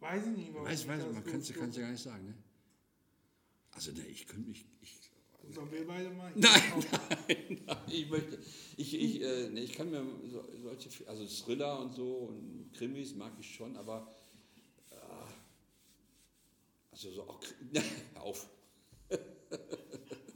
[0.00, 2.34] Weiß ich nicht, warum Weiß, ich weiß, man kann es ja gar nicht sagen, ne?
[3.70, 4.66] Also, ne, ich könnte mich.
[4.80, 4.98] Ich,
[5.54, 6.30] Sollen wir beide mal?
[6.34, 8.38] Nein, nein, nein, ich möchte.
[8.76, 11.08] Ich, ich, äh, ich kann mir so, solche.
[11.08, 14.14] Also Thriller und so und Krimis mag ich schon, aber.
[14.90, 14.96] Äh,
[16.92, 17.40] also so auch.
[18.14, 18.48] Hör auf.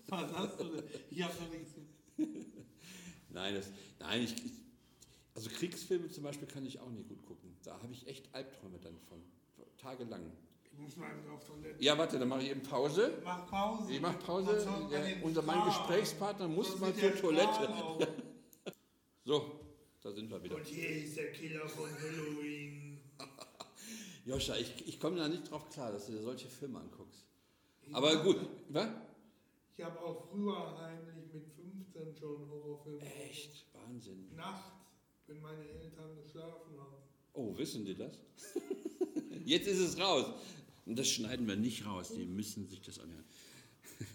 [0.09, 0.85] Was hast du denn?
[1.11, 1.73] Ich habe noch nichts.
[3.31, 4.53] Nein, das, nein ich, ich,
[5.35, 7.57] also Kriegsfilme zum Beispiel kann ich auch nicht gut gucken.
[7.63, 9.23] Da habe ich echt Albträume dann von.
[9.79, 10.31] Tagelang.
[10.73, 11.83] Ich muss mal eben auf Toilette.
[11.83, 13.19] Ja, warte, dann mache ich eben Pause.
[13.23, 13.93] Mach Pause.
[13.93, 14.89] Ich mache Pause.
[14.91, 15.65] den unser, mein.
[15.67, 17.69] Gesprächspartner muss mal zur Toilette.
[19.25, 19.61] So,
[20.01, 20.57] da sind wir wieder.
[20.57, 22.99] Und hier ist der Killer von Halloween.
[24.25, 27.25] Joscha, ich, ich komme da nicht drauf klar, dass du dir solche Filme anguckst.
[27.83, 28.39] Ich Aber gut,
[28.71, 28.89] was?
[29.77, 33.01] Ich habe auch früher heimlich mit 15 schon Horrorfilme.
[33.01, 33.65] Echt?
[33.75, 34.35] Wahnsinn.
[34.35, 34.73] Nachts,
[35.29, 36.97] wenn meine Eltern geschlafen haben.
[37.35, 38.19] Oh, wissen die das?
[39.45, 40.27] Jetzt ist es raus.
[40.85, 43.25] Und das schneiden wir nicht raus, die müssen sich das anhören.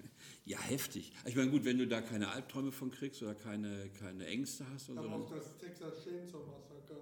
[0.46, 1.12] Ja, heftig.
[1.26, 4.90] Ich meine, gut, wenn du da keine Albträume von kriegst oder keine, keine Ängste hast
[4.90, 5.16] oder Aber so.
[5.26, 7.02] auch dann- das Texas Chainsaw Massaker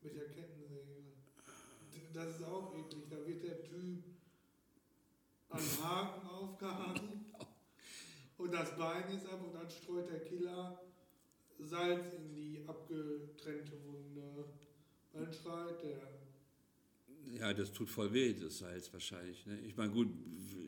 [0.00, 1.02] mit der Kettensäge.
[2.14, 3.04] Das ist auch eklig.
[3.10, 4.04] Da wird der Typ
[5.50, 7.26] am Haken aufgehangen
[8.38, 10.80] und das Bein ist ab und dann streut der Killer
[11.58, 14.46] Salz in die abgetrennte Wunde
[15.12, 16.00] einschreit, der
[17.34, 19.44] Ja, das tut voll weh, das Salz wahrscheinlich.
[19.46, 19.58] Ne?
[19.66, 20.08] Ich meine, gut,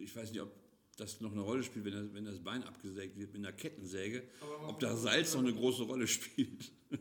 [0.01, 0.53] ich weiß nicht, ob
[0.97, 4.23] das noch eine Rolle spielt, wenn das, wenn das Bein abgesägt wird mit einer Kettensäge,
[4.67, 6.73] ob da Salz noch eine große Rolle spielt.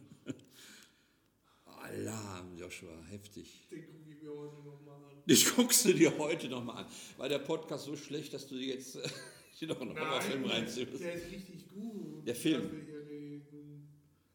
[1.65, 3.67] Alarm, Joshua, heftig.
[3.71, 5.23] den gucke ich mir heute nochmal an.
[5.25, 6.91] Das guckst du dir heute nochmal an.
[7.17, 9.09] War der Podcast so schlecht, dass du dir jetzt äh,
[9.53, 10.99] hier noch einen Horrorfilm reinziehst?
[10.99, 12.27] der ist richtig gut.
[12.27, 12.69] Der Film.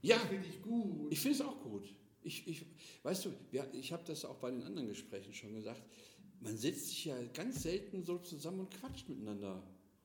[0.02, 0.18] Ja.
[0.18, 1.12] Das finde ich gut.
[1.12, 1.88] Ich finde es auch gut.
[2.24, 2.66] Ich, ich,
[3.02, 3.30] weißt du,
[3.72, 5.82] ich habe das auch bei den anderen Gesprächen schon gesagt.
[6.40, 9.62] Man setzt sich ja ganz selten so zusammen und quatscht miteinander.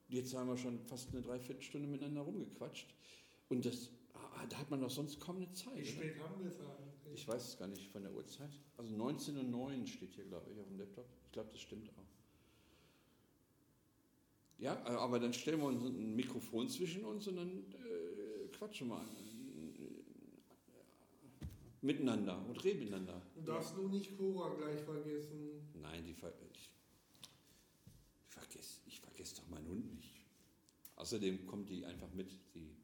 [0.10, 2.94] Jetzt haben wir schon fast eine Dreiviertelstunde miteinander rumgequatscht.
[3.48, 5.76] Und das, ah, da hat man doch sonst kaum eine Zeit.
[5.76, 5.90] Wie Oder?
[5.90, 7.14] spät haben wir es eigentlich?
[7.14, 8.52] Ich weiß es gar nicht von der Uhrzeit.
[8.78, 11.06] Also 19.09 Uhr steht hier, glaube ich, auf dem Laptop.
[11.26, 12.10] Ich glaube, das stimmt auch.
[14.60, 18.90] Ja, äh, aber dann stellen wir uns ein Mikrofon zwischen uns und dann äh, quatschen
[18.90, 19.02] wir
[21.82, 23.22] miteinander und reden miteinander.
[23.36, 25.70] Du darfst nur nicht Cora gleich vergessen.
[25.82, 26.70] Nein, die ver ich,
[28.28, 30.26] ich vergesse ich vergess doch meinen Hund nicht.
[30.96, 32.30] Außerdem kommt die einfach mit.
[32.54, 32.76] Die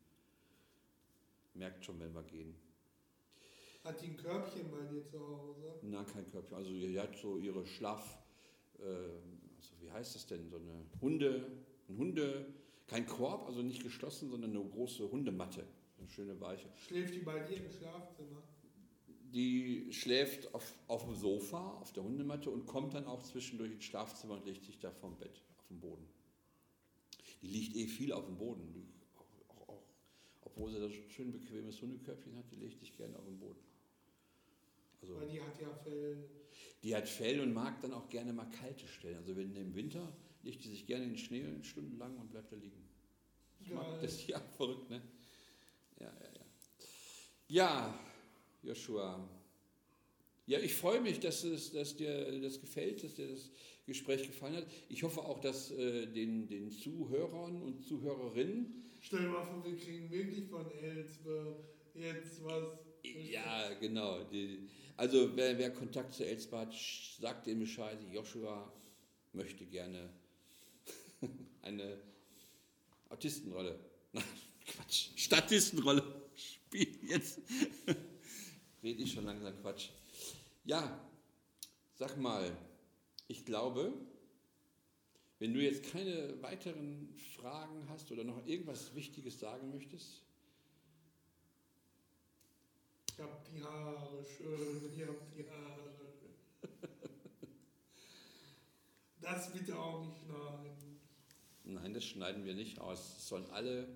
[1.54, 2.56] merkt schon, wenn wir gehen.
[3.84, 5.80] Hat die ein Körbchen bei dir zu Hause?
[5.84, 6.58] Na, kein Körbchen.
[6.58, 8.18] Also die hat so ihre Schlaf,
[8.80, 11.46] äh, also wie heißt das denn, so eine Hunde,
[11.88, 12.54] ein Hunde,
[12.88, 15.66] kein Korb, also nicht geschlossen, sondern eine große Hundematte,
[16.00, 16.68] eine schöne weiche.
[16.76, 18.42] Schläft die bei dir im Schlafzimmer?
[19.36, 23.84] Die schläft auf, auf dem Sofa, auf der Hundematte und kommt dann auch zwischendurch ins
[23.84, 26.08] Schlafzimmer und legt sich da vom Bett auf dem Boden.
[27.42, 28.88] Die liegt eh viel auf dem Boden, die,
[29.50, 29.84] auch, auch,
[30.46, 33.60] obwohl sie das schön bequemes Hundekörbchen hat, die legt sich gerne auf den Boden.
[35.02, 36.30] Also, Weil die hat ja Fell.
[36.82, 39.18] Die hat Fell und mag dann auch gerne mal kalte Stellen.
[39.18, 42.56] Also wenn im Winter legt die sich gerne in den Schnee stundenlang und bleibt da
[42.56, 42.88] liegen.
[43.60, 45.02] Ich mag das ja verrückt, ne?
[46.00, 46.46] Ja, ja, ja.
[47.48, 48.00] Ja,
[48.66, 49.30] Joshua.
[50.48, 53.50] Ja, ich freue mich, dass, es, dass dir das gefällt, dass dir das
[53.88, 54.68] Gespräch gefallen hat.
[54.90, 59.78] Ich hoffe auch, dass äh, den, den Zuhörern und Zuhörerinnen Stell dir mal vor, wir
[59.78, 61.64] kriegen wirklich von Elsbe
[61.94, 62.80] jetzt was.
[63.04, 64.24] Ja, genau.
[64.24, 68.72] Die, also wer, wer Kontakt zu Elsbad, sch- sagt dem Bescheid, Joshua
[69.34, 70.10] möchte gerne
[71.62, 71.98] eine
[73.10, 73.80] Autistenrolle,
[74.14, 74.24] nein,
[74.66, 76.04] Quatsch, Statistenrolle
[76.36, 76.98] spielen.
[77.08, 77.40] Jetzt
[78.86, 79.90] rede ich schon langsam Quatsch.
[80.64, 81.00] Ja,
[81.96, 82.56] sag mal,
[83.28, 83.92] ich glaube,
[85.40, 90.22] wenn du jetzt keine weiteren Fragen hast oder noch irgendwas Wichtiges sagen möchtest,
[93.18, 95.96] Ich hab die Haare schön, ich hab die Haare.
[99.22, 101.00] Das bitte auch nicht schneiden.
[101.64, 103.18] Nein, das schneiden wir nicht aus.
[103.18, 103.88] Es sollen alle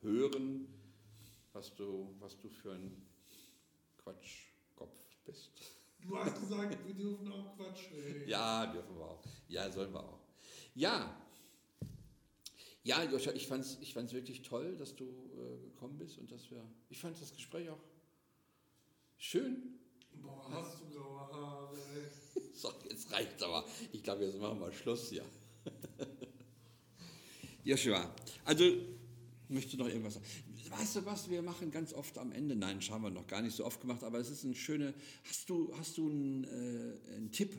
[0.00, 0.68] hören,
[1.52, 3.07] was du, was du für ein
[4.08, 5.50] Quatschkopf bist.
[6.00, 8.28] Du hast gesagt, wir dürfen auch Quatsch reden.
[8.28, 9.24] Ja, dürfen wir auch.
[9.48, 10.20] Ja, sollen wir auch.
[10.74, 11.14] Ja.
[12.84, 16.30] Ja, Joscha, ich fand es ich fand's wirklich toll, dass du äh, gekommen bist und
[16.30, 16.64] dass wir.
[16.88, 17.82] Ich fand das Gespräch auch
[19.18, 19.78] schön.
[20.14, 21.76] Boah, hast du graue Haare.
[22.54, 23.64] So, jetzt reicht's aber.
[23.92, 25.24] Ich glaube, jetzt machen wir Schluss hier.
[27.64, 28.12] Joshua,
[28.44, 30.47] also, ich möchte noch irgendwas sagen.
[30.70, 33.42] Weißt du was, wir machen ganz oft am Ende, nein, das haben wir noch gar
[33.42, 34.94] nicht so oft gemacht, aber es ist eine schöne,
[35.24, 37.56] hast du, hast du einen, äh, einen Tipp,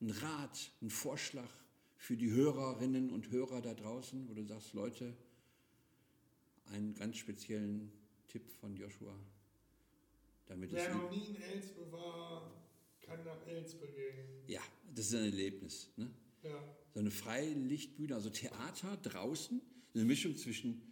[0.00, 1.48] einen Rat, einen Vorschlag
[1.96, 5.16] für die Hörerinnen und Hörer da draußen, wo du sagst, Leute,
[6.66, 7.90] einen ganz speziellen
[8.28, 9.14] Tipp von Joshua,
[10.46, 10.76] damit es...
[10.76, 12.50] Wer noch nie in Elsbe war,
[13.00, 14.42] kann nach Elsbe gehen.
[14.46, 14.60] Ja,
[14.94, 15.90] das ist ein Erlebnis.
[15.96, 16.10] Ne?
[16.42, 16.62] Ja.
[16.94, 19.60] So eine Freilichtbühne, also Theater draußen,
[19.94, 20.82] eine Mischung zwischen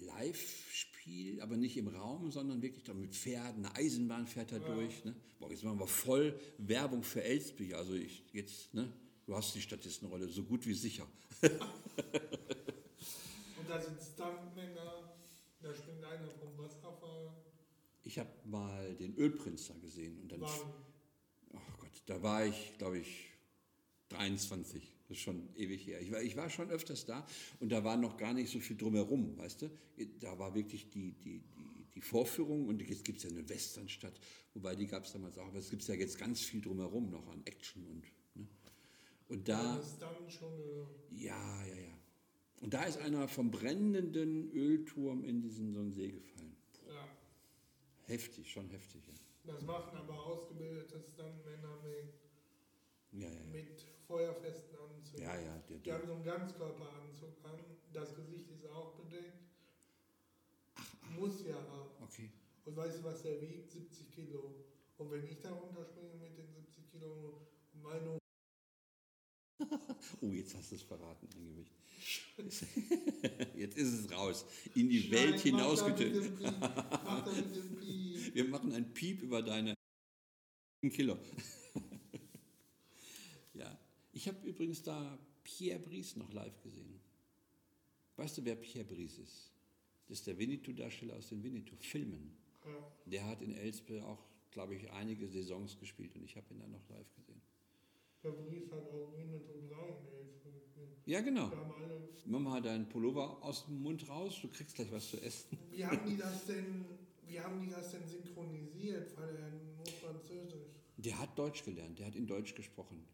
[0.00, 4.74] Live-Spiel, aber nicht im Raum, sondern wirklich mit Pferden, eine Eisenbahn fährt da Ja.
[4.74, 5.04] durch.
[5.04, 5.14] Ne?
[5.38, 7.74] Boah, jetzt machen wir voll Werbung für Elsbich.
[7.76, 8.92] Also ich jetzt, ne?
[9.26, 11.06] Du hast die Statistenrolle so gut wie sicher.
[13.58, 15.10] Und da sind Stuntmänner,
[15.60, 17.32] da springt einer vom Wasserfall.
[18.04, 20.72] Ich habe mal den Ölprinz da gesehen und dann, Wann?
[21.54, 23.30] ach Gott, da war ich, glaube ich,
[24.10, 24.95] 23.
[25.08, 26.00] Das ist schon ewig her.
[26.00, 27.24] Ich war, ich war schon öfters da
[27.60, 29.70] und da war noch gar nicht so viel drumherum, weißt du?
[30.20, 34.18] Da war wirklich die, die, die, die Vorführung und jetzt gibt es ja eine Westernstadt,
[34.54, 37.26] wobei die gab es damals auch, aber es gibt ja jetzt ganz viel drumherum noch
[37.28, 38.02] an Action und.
[38.34, 38.48] Ne?
[39.28, 39.76] Und da.
[39.76, 41.98] Das ist dann schon eine Ja, ja, ja.
[42.62, 46.56] Und da ist einer vom brennenden Ölturm in diesen so einen See gefallen.
[46.88, 47.08] Ja,
[48.06, 49.52] Heftig, schon heftig, ja.
[49.52, 52.14] das machen aber ausgebildete Stuntmänner mit,
[53.12, 53.44] Ja, ja, ja.
[53.52, 55.22] mit feuerfesten Anzügen.
[55.22, 57.58] Ja, ja, der, Die der, haben so einen Ganzkörperanzug an,
[57.92, 59.36] das Gesicht ist auch bedeckt.
[61.18, 61.56] Muss ja
[62.64, 63.70] Und weißt du, was der wiegt?
[63.70, 64.66] 70 Kilo.
[64.98, 68.18] Und wenn ich da runterspringe mit den 70 Kilo, meine
[70.20, 71.72] Oh, jetzt hast du es verraten, dein Gewicht.
[73.56, 74.44] Jetzt ist es raus.
[74.74, 76.38] In die Nein, Welt hinausgetötet.
[78.34, 79.74] Wir machen ein Piep über deine
[80.90, 81.18] Kilo.
[84.16, 86.98] Ich habe übrigens da Pierre Brice noch live gesehen.
[88.16, 89.52] Weißt du, wer Pierre Brice ist?
[90.08, 92.34] Das ist der Winnetou-Darsteller aus den Winnetou-Filmen.
[92.64, 92.92] Ja.
[93.04, 96.70] Der hat in Elspe auch, glaube ich, einige Saisons gespielt und ich habe ihn dann
[96.70, 97.42] noch live gesehen.
[98.24, 100.88] Der Brief hat auch Winnetou 3 in gespielt.
[101.04, 101.52] Ja, genau.
[102.24, 105.58] Mach mal deinen Pullover aus dem Mund raus, du kriegst gleich was zu essen.
[105.70, 106.86] Wie haben die das denn,
[107.26, 109.14] wie haben die das denn synchronisiert?
[109.18, 110.70] Weil er nur Französisch.
[110.96, 113.06] Der hat Deutsch gelernt, der hat in Deutsch gesprochen.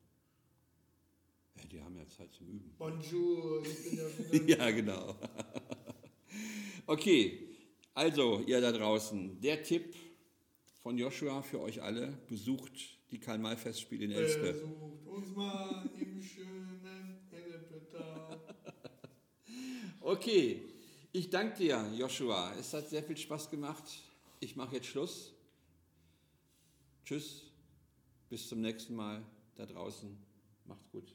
[1.73, 2.75] Die haben ja Zeit zum Üben.
[2.77, 4.59] Bonjour, ich bin ja wieder.
[4.59, 5.17] Ja, genau.
[6.87, 7.49] Okay,
[7.95, 9.95] also ihr da draußen, der Tipp
[10.83, 12.73] von Joshua für euch alle, besucht
[13.11, 14.53] die Karl-May-Festspiele in Elspe.
[14.53, 16.85] Besucht uns mal im schönen
[17.31, 18.39] Elbetal.
[20.03, 20.61] Okay,
[21.13, 22.55] ich danke dir, Joshua.
[22.61, 23.85] Es hat sehr viel Spaß gemacht.
[24.41, 25.33] Ich mache jetzt Schluss.
[27.07, 27.45] Tschüss,
[28.29, 29.23] bis zum nächsten Mal
[29.55, 30.15] da draußen.
[30.67, 31.15] Macht's gut.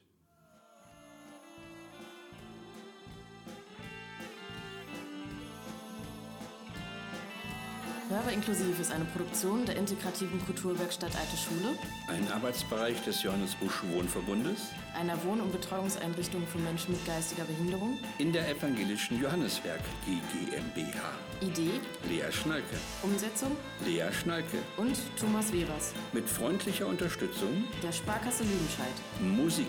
[8.08, 11.76] Hörer inklusiv ist eine Produktion der integrativen Kulturwerkstatt Alte Schule,
[12.08, 17.98] Ein Arbeitsbereich des Johannes Busch Wohnverbundes einer Wohn- und Betreuungseinrichtung für Menschen mit geistiger Behinderung,
[18.18, 21.12] in der evangelischen Johanneswerk GmbH.
[21.40, 21.78] Idee,
[22.08, 22.76] Lea Schnalke.
[23.02, 23.52] Umsetzung
[23.86, 24.58] Lea Schnalke.
[24.76, 28.94] und Thomas Webers, Mit freundlicher Unterstützung der Sparkasse Lüdenscheid.
[29.20, 29.66] Musik.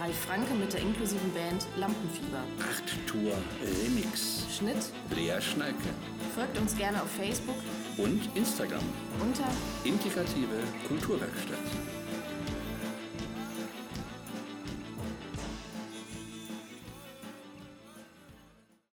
[0.00, 2.42] Ralf Franke mit der inklusiven Band Lampenfieber.
[2.58, 3.32] 8 Tour
[3.84, 4.46] Remix.
[4.56, 4.76] Schnitt,
[5.14, 5.90] Lea Schnalke.
[6.34, 7.56] folgt uns gerne auf Facebook
[7.98, 8.82] Und Instagram.
[9.20, 9.44] unter
[9.84, 11.58] Integrative Kulturwerkstatt.